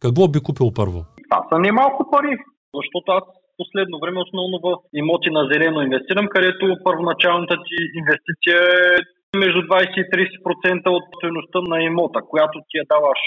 Какво 0.00 0.28
би 0.28 0.40
купил 0.40 0.68
първо? 0.80 1.04
Това 1.30 1.40
са 1.48 1.58
немалко 1.58 2.10
пари, 2.12 2.32
защото 2.78 3.06
аз 3.18 3.24
последно 3.60 3.96
време 4.02 4.18
основно 4.26 4.56
в 4.66 4.68
имоти 5.00 5.30
на 5.30 5.42
зелено 5.52 5.82
инвестирам, 5.82 6.26
където 6.34 6.76
първоначалната 6.84 7.54
ти 7.66 7.76
инвестиция 8.00 8.58
е 9.34 9.38
между 9.44 9.60
20 9.60 10.00
и 10.00 10.04
30% 10.10 10.88
от 10.96 11.04
стоеността 11.16 11.58
на 11.72 11.78
имота, 11.82 12.20
която 12.30 12.56
ти 12.68 12.74
я 12.80 12.84
даваш 12.94 13.22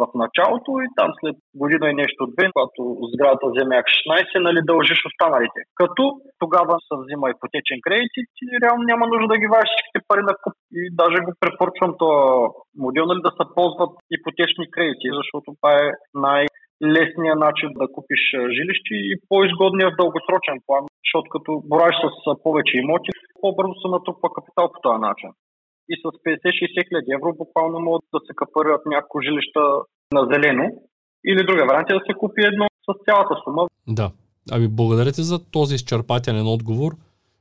в 0.00 0.04
началото 0.22 0.70
и 0.86 0.88
там 0.98 1.10
след 1.18 1.36
година 1.62 1.86
и 1.90 2.00
нещо 2.02 2.20
две, 2.32 2.44
когато 2.54 2.80
сградата 3.12 3.46
вземе 3.48 3.74
16, 3.76 4.46
нали, 4.46 4.68
дължиш 4.70 5.00
останалите. 5.10 5.60
Като 5.80 6.02
тогава 6.42 6.74
се 6.86 6.94
взима 7.02 7.26
ипотечен 7.30 7.78
кредит 7.84 8.14
и 8.20 8.22
ти 8.36 8.44
реално 8.62 8.82
няма 8.90 9.04
нужда 9.06 9.26
да 9.32 9.40
ги 9.40 9.48
вадиш 9.52 9.70
всичките 9.72 10.06
пари 10.08 10.22
на 10.28 10.34
куп. 10.42 10.54
И 10.80 10.82
даже 11.00 11.18
го 11.26 11.30
препоръчвам 11.42 11.92
този 12.02 12.20
модел 12.84 13.04
нали, 13.08 13.20
да 13.28 13.32
се 13.38 13.44
ползват 13.56 13.92
ипотечни 14.16 14.64
кредити, 14.74 15.16
защото 15.18 15.46
това 15.58 15.72
е 15.84 15.86
най 16.28 16.44
лесният 16.94 17.38
начин 17.46 17.68
да 17.80 17.92
купиш 17.94 18.22
жилище 18.56 18.92
и 19.10 19.12
по-изгодният 19.28 19.92
в 19.92 20.00
дългосрочен 20.00 20.58
план, 20.66 20.84
защото 21.04 21.26
като 21.34 21.50
боравиш 21.70 21.98
с 22.02 22.26
повече 22.44 22.74
имоти, 22.78 23.12
по-бързо 23.40 23.74
се 23.82 23.88
натрупва 23.94 24.28
капитал 24.36 24.66
по 24.72 24.78
този 24.86 25.00
начин 25.08 25.30
и 25.88 25.94
с 26.02 26.04
50-60 26.04 26.88
хиляди 26.88 27.10
евро 27.18 27.34
буквално 27.38 27.80
могат 27.80 28.04
да 28.14 28.20
се 28.26 28.32
капарят 28.36 28.82
някои 28.86 29.24
жилища 29.26 29.60
на 30.12 30.20
зелено 30.32 30.66
или 31.26 31.46
друга 31.46 31.64
вариант 31.68 31.90
е 31.90 31.94
да 31.94 32.00
се 32.06 32.18
купи 32.18 32.42
едно 32.44 32.66
с 32.86 33.04
цялата 33.04 33.34
сума. 33.44 33.66
Да. 33.88 34.10
Ами 34.52 34.68
благодаря 34.68 35.12
ти 35.12 35.22
за 35.22 35.50
този 35.50 35.74
изчерпателен 35.74 36.46
отговор. 36.46 36.92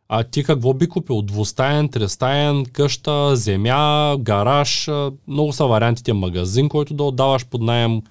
А 0.10 0.24
ти 0.24 0.44
какво 0.44 0.74
би 0.74 0.90
купил? 0.90 1.22
Двустаен, 1.22 1.90
трестаен, 1.90 2.64
къща, 2.74 3.36
земя, 3.36 4.16
гараж? 4.20 4.90
Много 5.28 5.52
са 5.52 5.66
вариантите. 5.66 6.14
Магазин, 6.14 6.70
който 6.70 6.94
да 6.94 7.04
отдаваш 7.04 7.50
под 7.50 7.62
найем. 7.62 8.02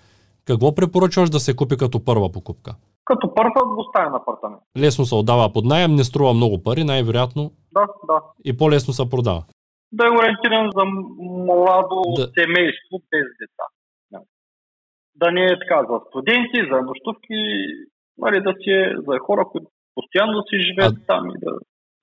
Какво 0.44 0.74
препоръчваш 0.74 1.30
да 1.30 1.40
се 1.40 1.56
купи 1.56 1.76
като 1.76 2.04
първа 2.04 2.32
покупка? 2.32 2.74
Като 3.04 3.34
първа 3.34 3.74
двустаен 3.74 4.14
апартамент. 4.14 4.62
Лесно 4.78 5.04
се 5.04 5.14
отдава 5.14 5.52
под 5.52 5.64
найем, 5.64 5.94
не 5.94 6.04
струва 6.04 6.34
много 6.34 6.62
пари, 6.62 6.84
най-вероятно. 6.84 7.50
Да, 7.72 7.86
да. 8.06 8.20
И 8.44 8.56
по-лесно 8.56 8.94
се 8.94 9.10
продава 9.10 9.44
да 9.98 10.06
е 10.06 10.16
ориентиран 10.18 10.66
за 10.76 10.84
младо 11.48 11.98
да. 12.16 12.24
семейство 12.38 12.94
без 13.10 13.26
деца. 13.40 13.66
Да 15.22 15.28
не 15.32 15.44
е 15.44 15.58
така 15.62 15.78
за 15.90 15.96
студенти, 16.08 16.58
за 16.70 16.76
нощувки, 16.88 17.40
нали, 18.18 18.38
да 18.48 18.52
си 18.60 18.70
е 18.70 18.84
за 19.06 19.18
хора, 19.26 19.42
които 19.50 19.66
постоянно 19.94 20.42
си 20.48 20.56
живеят 20.66 20.96
а... 21.02 21.06
там 21.06 21.22
и 21.34 21.36
да, 21.44 21.52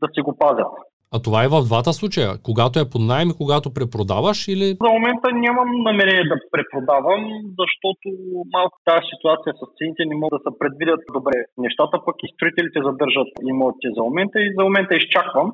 да 0.01 0.07
си 0.13 0.21
го 0.21 0.37
пазят. 0.37 0.73
А 1.13 1.17
това 1.25 1.39
е 1.43 1.53
в 1.53 1.57
двата 1.69 1.91
случая. 1.99 2.29
Когато 2.47 2.75
е 2.79 2.89
под 2.91 3.03
найем 3.11 3.29
и 3.29 3.39
когато 3.41 3.75
препродаваш 3.77 4.39
или... 4.53 4.67
За 4.85 4.89
момента 4.97 5.27
нямам 5.45 5.69
намерение 5.89 6.31
да 6.33 6.37
препродавам, 6.53 7.21
защото 7.61 8.05
малко 8.55 8.75
тази 8.89 9.05
ситуация 9.11 9.51
с 9.59 9.61
цените 9.77 10.01
не 10.09 10.15
могат 10.21 10.37
да 10.37 10.43
се 10.45 10.59
предвидят 10.61 11.01
добре. 11.17 11.37
Нещата 11.65 11.95
пък 12.05 12.17
и 12.23 12.31
строителите 12.35 12.79
задържат 12.87 13.29
имотите 13.51 13.87
за 13.95 14.01
момента 14.07 14.37
и 14.45 14.53
за 14.57 14.61
момента 14.67 14.93
изчаквам 14.95 15.47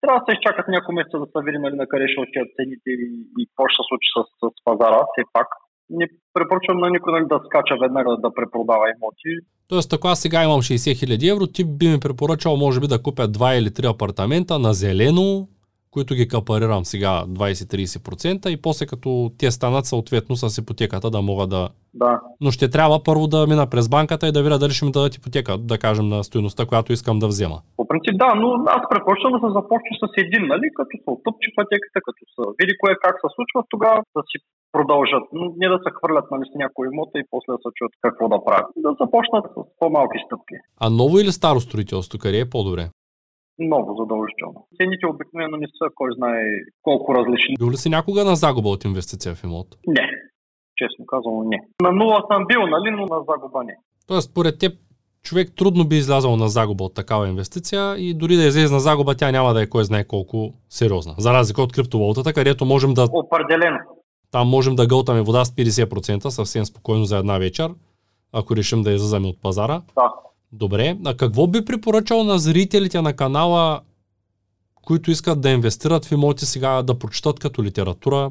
трябва 0.00 0.18
да 0.20 0.24
се 0.26 0.34
изчакат 0.36 0.66
няколко 0.68 0.92
месеца 0.98 1.16
да 1.22 1.26
се 1.32 1.38
нали, 1.44 1.76
на 1.80 1.86
къде 1.90 2.06
ще 2.08 2.20
отидат 2.20 2.56
цените 2.56 2.88
и, 3.04 3.06
и 3.40 3.42
какво 3.46 3.64
ще 3.68 3.76
се 3.78 3.88
случи 3.88 4.08
с, 4.14 4.18
с 4.40 4.56
пазара. 4.66 5.00
Все 5.10 5.22
пак 5.36 5.48
не 5.90 6.06
препоръчвам 6.34 6.78
на 6.78 6.90
никой 6.90 7.12
нали, 7.12 7.24
да 7.32 7.40
скача 7.46 7.74
веднага 7.82 8.10
да 8.24 8.34
препродава 8.34 8.84
имоти. 8.94 9.32
Тоест, 9.68 9.92
ако 9.92 10.08
аз 10.08 10.20
сега 10.20 10.44
имам 10.44 10.60
60 10.60 10.98
хиляди 11.00 11.28
евро, 11.28 11.46
ти 11.46 11.62
би 11.64 11.88
ми 11.88 12.00
препоръчал, 12.00 12.56
може 12.56 12.80
би, 12.80 12.86
да 12.86 13.02
купя 13.02 13.28
2 13.28 13.58
или 13.58 13.68
3 13.68 13.94
апартамента 13.94 14.58
на 14.58 14.72
зелено, 14.72 15.48
които 15.94 16.14
ги 16.14 16.28
капарирам 16.28 16.84
сега 16.84 17.12
20-30% 17.26 18.48
и 18.48 18.62
после 18.62 18.86
като 18.86 19.30
те 19.38 19.50
станат 19.50 19.84
съответно 19.86 20.36
с 20.36 20.58
ипотеката 20.58 21.10
да 21.10 21.20
мога 21.22 21.46
да... 21.46 21.68
Да. 21.94 22.20
Но 22.40 22.50
ще 22.50 22.70
трябва 22.70 22.96
първо 23.08 23.24
да 23.34 23.46
мина 23.46 23.64
през 23.70 23.88
банката 23.88 24.28
и 24.28 24.32
да 24.32 24.42
видя 24.42 24.58
дали 24.58 24.72
ще 24.72 24.84
ми 24.86 24.92
дадат 24.92 25.14
ипотека, 25.16 25.52
да 25.58 25.78
кажем 25.78 26.06
на 26.08 26.24
стоеността, 26.24 26.66
която 26.66 26.92
искам 26.92 27.18
да 27.18 27.26
взема. 27.32 27.58
По 27.76 27.84
принцип 27.90 28.14
да, 28.22 28.30
но 28.40 28.48
аз 28.76 28.82
препоръчвам 28.90 29.32
да 29.36 29.40
се 29.44 29.50
започне 29.58 29.92
с 30.02 30.04
един, 30.24 30.42
нали, 30.52 30.66
като 30.76 30.94
се 31.02 31.10
оттъпчи 31.14 31.48
пътеката, 31.58 31.98
като 32.06 32.20
се 32.34 32.42
види 32.58 32.74
кое 32.80 32.92
как 33.04 33.14
се 33.22 33.28
случва, 33.36 33.58
тогава 33.74 33.98
да 34.16 34.22
си 34.30 34.36
продължат. 34.74 35.24
Не 35.60 35.68
да 35.74 35.78
се 35.84 35.90
хвърлят 35.96 36.26
нали, 36.32 36.44
с 36.50 36.54
някои 36.62 36.84
имота 36.90 37.14
и 37.18 37.28
после 37.32 37.50
да 37.56 37.60
се 37.62 37.70
чуят 37.76 37.92
какво 38.04 38.24
да 38.34 38.38
правят. 38.46 38.68
Да 38.84 38.90
започнат 39.02 39.44
с 39.54 39.56
по-малки 39.80 40.18
стъпки. 40.26 40.56
А 40.84 40.86
ново 41.00 41.14
или 41.18 41.32
старо 41.38 41.58
строителство, 41.66 42.18
къде 42.22 42.38
е 42.40 42.52
по-добре? 42.54 42.84
Много 43.60 43.96
задължително. 44.00 44.66
Цените 44.76 45.06
обикновено 45.06 45.56
не 45.56 45.66
са 45.66 45.86
кой 45.94 46.10
знае 46.16 46.42
колко 46.82 47.14
различни. 47.14 47.54
Бил 47.58 47.70
ли 47.70 47.76
си 47.76 47.88
някога 47.88 48.24
на 48.24 48.36
загуба 48.36 48.68
от 48.68 48.84
инвестиция 48.84 49.34
в 49.34 49.44
имот? 49.44 49.66
Не. 49.86 50.06
Честно 50.76 51.06
казано 51.06 51.42
не. 51.44 51.58
На 51.82 51.92
нула 51.92 52.22
съм 52.32 52.46
бил, 52.46 52.60
нали, 52.60 52.90
но 52.90 53.00
на 53.00 53.24
загуба 53.28 53.64
не. 53.64 53.76
Тоест, 54.06 54.30
според 54.30 54.58
теб, 54.58 54.72
човек 55.22 55.52
трудно 55.56 55.84
би 55.84 55.96
излязъл 55.96 56.36
на 56.36 56.48
загуба 56.48 56.84
от 56.84 56.94
такава 56.94 57.28
инвестиция 57.28 57.96
и 57.98 58.14
дори 58.14 58.36
да 58.36 58.44
излезе 58.44 58.74
на 58.74 58.80
загуба, 58.80 59.14
тя 59.14 59.30
няма 59.30 59.54
да 59.54 59.62
е 59.62 59.66
кой 59.66 59.84
знае 59.84 60.04
колко 60.04 60.52
сериозна. 60.68 61.14
За 61.18 61.32
разлика 61.32 61.62
от 61.62 61.72
криптовалутата, 61.72 62.32
където 62.32 62.64
можем 62.64 62.94
да... 62.94 63.06
Определено. 63.12 63.78
Там 64.32 64.48
можем 64.48 64.74
да 64.76 64.86
гълтаме 64.86 65.22
вода 65.22 65.44
с 65.44 65.50
50% 65.50 66.28
съвсем 66.28 66.64
спокойно 66.64 67.04
за 67.04 67.18
една 67.18 67.38
вечер, 67.38 67.70
ако 68.32 68.56
решим 68.56 68.82
да 68.82 68.92
излизаме 68.92 69.28
от 69.28 69.42
пазара. 69.42 69.82
Да. 69.94 70.12
Добре, 70.52 70.96
а 71.06 71.16
какво 71.16 71.46
би 71.46 71.64
препоръчал 71.64 72.24
на 72.24 72.38
зрителите 72.38 73.00
на 73.00 73.16
канала, 73.16 73.80
които 74.86 75.10
искат 75.10 75.40
да 75.40 75.50
инвестират 75.50 76.04
в 76.04 76.12
имоти 76.12 76.44
сега, 76.44 76.82
да 76.82 76.98
прочитат 76.98 77.40
като 77.40 77.62
литература, 77.62 78.30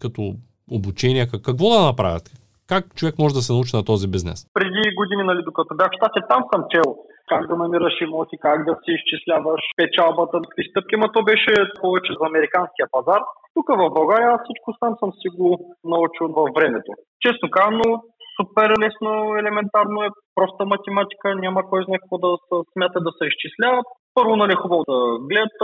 като 0.00 0.34
обучение, 0.70 1.26
какво 1.44 1.70
да 1.70 1.86
направят? 1.86 2.22
Как 2.68 2.94
човек 2.94 3.14
може 3.18 3.34
да 3.34 3.42
се 3.42 3.52
научи 3.52 3.76
на 3.76 3.84
този 3.84 4.06
бизнес? 4.08 4.46
Преди 4.54 4.82
години, 4.98 5.22
нали, 5.22 5.42
докато 5.44 5.74
бях 5.76 5.90
в 5.92 5.96
щати, 5.96 6.20
там 6.30 6.42
съм 6.52 6.62
чел 6.72 6.88
как 7.32 7.42
да 7.50 7.56
намираш 7.62 7.96
имоти, 8.00 8.36
как 8.46 8.58
да 8.68 8.74
си 8.82 8.90
изчисляваш 8.98 9.62
печалбата, 9.80 10.36
какви 10.44 10.62
стъпки, 10.70 10.94
но 10.98 11.06
то 11.14 11.20
беше 11.30 11.52
повече 11.82 12.12
за 12.18 12.24
американския 12.30 12.86
пазар. 12.94 13.22
Тук 13.54 13.66
в 13.82 13.94
България 13.98 14.32
всичко 14.44 14.68
сам 14.80 14.92
съм 15.00 15.10
си 15.20 15.28
го 15.38 15.48
научил 15.92 16.26
във 16.38 16.48
времето. 16.56 16.90
Честно 17.24 17.46
казано, 17.58 17.88
супер 18.36 18.68
лесно, 18.82 19.12
елементарно 19.40 19.98
е, 20.02 20.14
проста 20.36 20.62
математика, 20.74 21.26
няма 21.44 21.60
кой 21.68 21.84
знае 21.84 22.02
какво 22.02 22.16
да 22.26 22.30
се 22.46 22.56
смята 22.72 22.98
да 23.06 23.12
се 23.18 23.24
изчислява. 23.30 23.80
Първо, 24.16 24.32
нали, 24.42 24.54
хубаво 24.62 24.82
да 24.92 24.98
гледат 25.30 25.58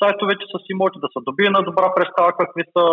сайтовете 0.00 0.44
с 0.52 0.54
имоти, 0.72 0.98
да 1.04 1.08
се 1.12 1.20
добие 1.28 1.50
на 1.56 1.60
добра 1.68 1.86
представа 1.96 2.30
какви 2.40 2.62
са 2.74 2.84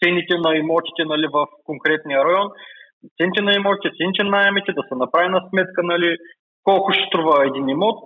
цените 0.00 0.34
на 0.44 0.50
имотите 0.62 1.02
нали, 1.12 1.26
в 1.36 1.38
конкретния 1.68 2.20
район 2.26 2.48
цените 3.16 3.40
на 3.42 3.52
имотите, 3.58 3.96
цените 3.98 4.22
на 4.24 4.30
найемите, 4.30 4.78
да 4.78 4.82
се 4.88 4.94
направи 5.02 5.28
на 5.28 5.40
сметка 5.48 5.80
нали, 5.92 6.10
колко 6.68 6.88
ще 6.92 7.06
струва 7.08 7.46
един 7.46 7.68
имот, 7.68 7.98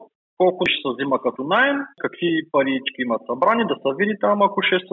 колко 0.42 0.62
ще 0.68 0.80
се 0.82 0.92
взима 0.92 1.16
като 1.24 1.40
найем, 1.54 1.78
какви 2.02 2.30
парички 2.52 2.98
имат 3.02 3.22
събрани, 3.28 3.70
да 3.72 3.76
се 3.82 3.90
види 3.98 4.14
там, 4.24 4.36
ако 4.42 4.58
ще 4.62 4.74
е 4.76 4.86
с 4.90 4.92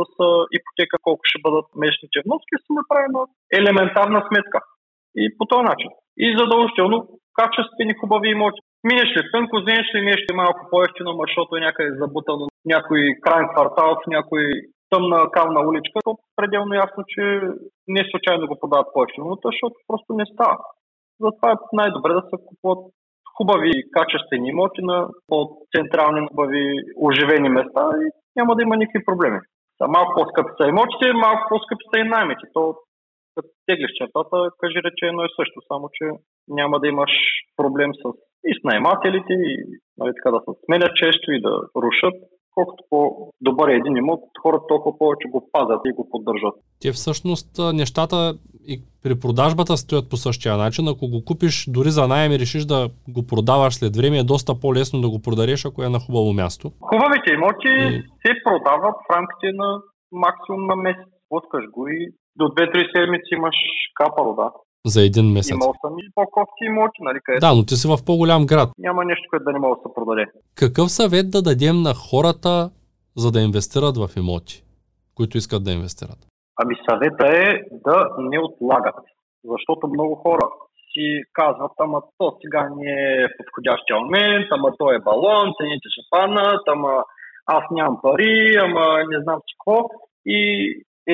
ипотека, 0.57 0.95
колко 1.07 1.21
ще 1.29 1.43
бъдат 1.45 1.67
месечните 1.81 2.17
вноски, 2.25 2.53
се 2.57 2.71
направи 2.79 3.07
на 3.15 3.21
елементарна 3.59 4.19
сметка. 4.27 4.59
И 5.21 5.23
по 5.37 5.43
този 5.45 5.63
начин. 5.71 5.89
И 6.25 6.37
задължително 6.39 6.97
качествени 7.41 7.93
хубави 7.99 8.29
имоти. 8.29 8.59
Минеш 8.89 9.09
ли 9.15 9.31
тънко, 9.31 9.55
вземеш 9.59 9.87
ли 9.95 10.01
нещо 10.01 10.35
малко 10.35 10.61
по-ефтино, 10.71 11.11
защото 11.27 11.51
е 11.55 11.65
някъде 11.67 11.91
забутано 12.01 12.45
някой 12.65 13.01
крайен 13.23 13.47
квартал, 13.53 13.89
в 13.95 14.07
някой 14.07 14.43
тъмна 14.89 15.19
кална 15.31 15.61
уличка, 15.69 15.97
то 16.03 16.11
пределно 16.35 16.73
ясно, 16.73 17.01
че 17.07 17.23
не 17.87 18.01
случайно 18.11 18.47
го 18.47 18.59
подават 18.59 18.87
по-ефтино, 18.93 19.37
защото 19.45 19.75
просто 19.87 20.09
не 20.13 20.25
става. 20.33 20.57
Затова 21.25 21.51
е 21.51 21.63
най-добре 21.73 22.11
да 22.13 22.23
се 22.29 22.35
купуват 22.47 22.81
хубави 23.37 23.71
качествени 23.97 24.49
имоти 24.49 24.81
на 24.81 25.07
по-централни, 25.27 26.27
хубави 26.27 26.65
оживени 27.07 27.49
места 27.49 27.83
и 28.03 28.05
няма 28.35 28.55
да 28.55 28.63
има 28.63 28.75
никакви 28.77 29.05
проблеми. 29.05 29.39
Малко 29.87 30.11
по-скъпи 30.17 30.51
са 30.57 30.63
имотите, 30.67 31.13
малко 31.13 31.43
по-скъпи 31.49 31.83
са 31.89 31.99
и 31.99 32.09
наймите. 32.13 32.45
То 32.53 32.61
като 33.37 33.49
теглиш 33.67 33.91
чертата, 33.99 34.37
кажи 34.61 34.79
рече 34.87 35.03
едно 35.07 35.21
и 35.25 35.35
също, 35.39 35.57
само 35.69 35.85
че 35.97 36.05
няма 36.59 36.75
да 36.79 36.87
имаш 36.93 37.13
проблем 37.59 37.91
с 38.01 38.03
и 38.49 38.51
с 38.57 38.61
наймателите, 38.69 39.33
и 39.49 39.51
нали, 39.99 40.11
така 40.17 40.29
да 40.35 40.39
се 40.45 40.51
сменят 40.65 40.93
често 41.01 41.27
и 41.31 41.41
да 41.47 41.53
рушат 41.83 42.17
колкото 42.57 42.83
по-добър 42.89 43.67
е 43.69 43.79
един 43.81 43.97
имот, 43.97 44.21
хората 44.41 44.63
толкова 44.67 44.97
повече 44.97 45.27
го 45.27 45.49
пазят 45.51 45.81
и 45.85 45.95
го 45.97 46.09
поддържат. 46.11 46.55
Те 46.81 46.91
всъщност 46.91 47.49
нещата 47.73 48.17
и 48.67 48.75
при 49.03 49.19
продажбата 49.23 49.77
стоят 49.77 50.09
по 50.09 50.17
същия 50.17 50.57
начин. 50.57 50.87
Ако 50.87 51.05
го 51.13 51.19
купиш 51.25 51.55
дори 51.75 51.89
за 51.89 52.07
найем 52.07 52.31
и 52.31 52.39
решиш 52.39 52.63
да 52.65 52.79
го 53.15 53.21
продаваш 53.31 53.73
след 53.75 53.95
време, 53.95 54.17
е 54.19 54.31
доста 54.33 54.51
по-лесно 54.63 55.01
да 55.01 55.09
го 55.09 55.19
продадеш, 55.21 55.65
ако 55.65 55.83
е 55.83 55.89
на 55.95 55.99
хубаво 56.05 56.33
място. 56.33 56.65
Хубавите 56.89 57.29
имоти 57.33 57.73
и... 57.79 58.03
се 58.23 58.31
продават 58.45 58.95
в 59.03 59.09
рамките 59.15 59.47
на 59.61 59.69
максимум 60.11 60.63
на 60.71 60.75
месец. 60.75 61.09
Пускаш 61.29 61.65
го 61.75 61.87
и 61.87 61.99
до 62.37 62.43
2-3 62.43 62.95
седмици 62.95 63.29
имаш 63.31 63.55
капало, 63.95 64.35
да. 64.35 64.51
За 64.85 65.01
един 65.01 65.31
месец. 65.31 65.55
Имал 65.55 65.73
съм 65.81 65.93
и 65.99 66.11
по-кофти 66.15 66.63
имоти, 66.65 66.99
нали? 67.01 67.19
Където 67.23 67.45
да, 67.45 67.55
но 67.55 67.65
ти 67.65 67.75
си 67.75 67.87
в 67.87 68.05
по-голям 68.05 68.45
град. 68.45 68.69
Няма 68.77 69.05
нещо, 69.05 69.25
което 69.29 69.43
да 69.43 69.51
не 69.51 69.59
може 69.59 69.77
да 69.77 69.81
се 69.89 69.93
продаде. 69.95 70.25
Какъв 70.55 70.91
съвет 70.91 71.31
да 71.31 71.41
дадем 71.41 71.81
на 71.81 71.93
хората, 71.93 72.69
за 73.15 73.31
да 73.31 73.39
инвестират 73.41 73.95
в 73.97 74.07
имоти, 74.17 74.63
които 75.15 75.37
искат 75.37 75.63
да 75.63 75.71
инвестират? 75.71 76.19
Ами 76.61 76.75
съвета 76.89 77.25
е 77.27 77.47
да 77.71 77.97
не 78.19 78.39
отлагат. 78.39 78.95
Защото 79.53 79.87
много 79.87 80.15
хора 80.15 80.45
си 80.93 81.21
казват, 81.33 81.71
ама 81.79 82.01
то 82.17 82.37
сега 82.41 82.69
не 82.77 82.91
е 83.23 83.27
подходящия 83.37 83.95
момент, 83.99 84.47
ама 84.51 84.69
то 84.79 84.91
е 84.91 84.99
балон, 84.99 85.53
цените 85.57 85.87
ще 85.93 86.01
паднат, 86.09 86.63
ама 86.67 87.03
аз 87.45 87.63
нямам 87.71 87.99
пари, 88.01 88.57
ама 88.65 88.85
не 89.11 89.21
знам 89.23 89.39
си 89.39 89.55
какво. 89.57 89.89
И 90.25 90.39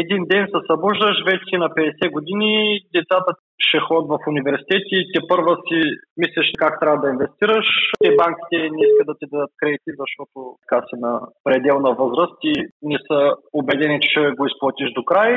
един 0.02 0.22
ден 0.32 0.44
се 0.52 0.60
събуждаш, 0.70 1.18
вече 1.30 1.44
си 1.50 1.56
на 1.64 1.70
50 1.70 2.12
години, 2.18 2.54
децата 2.96 3.32
ще 3.68 3.80
ходят 3.86 4.08
в 4.14 4.28
университети, 4.32 4.98
те 5.14 5.20
първа 5.32 5.54
си 5.68 5.80
мислиш 6.22 6.48
как 6.64 6.74
трябва 6.80 7.00
да 7.02 7.14
инвестираш. 7.14 7.68
Те 8.04 8.10
банките 8.20 8.58
не 8.76 8.82
искат 8.88 9.08
да 9.10 9.16
ти 9.20 9.26
дадат 9.32 9.52
кредити, 9.60 9.92
защото 10.02 10.38
така 10.64 10.80
си 10.88 10.96
на 11.06 11.12
пределна 11.44 11.92
възраст 12.02 12.38
и 12.52 12.54
не 12.92 12.98
са 13.08 13.20
убедени, 13.60 13.98
че 14.02 14.10
ще 14.10 14.36
го 14.38 14.44
изплатиш 14.46 14.90
до 14.98 15.04
край. 15.10 15.32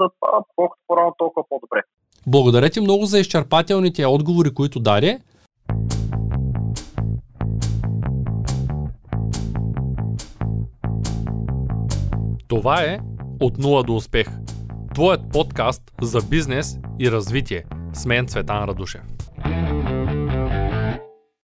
Затова 0.00 0.28
колкото 0.56 0.80
по-рано, 0.88 1.14
толкова 1.18 1.42
по-добре. 1.48 1.80
Благодаря 2.26 2.68
ти 2.70 2.80
много 2.80 3.04
за 3.04 3.18
изчерпателните 3.18 4.06
отговори, 4.06 4.50
които 4.54 4.80
даде. 4.80 5.12
Това 12.48 12.76
е 12.82 12.98
от 13.40 13.58
нула 13.58 13.82
до 13.82 13.94
успех. 13.94 14.28
Твоят 14.94 15.32
подкаст 15.32 15.82
за 16.00 16.20
бизнес 16.30 16.78
и 16.98 17.10
развитие. 17.10 17.64
С 17.94 18.04
мен 18.04 18.28
Цветан 18.28 18.64
Радушев. 18.64 19.02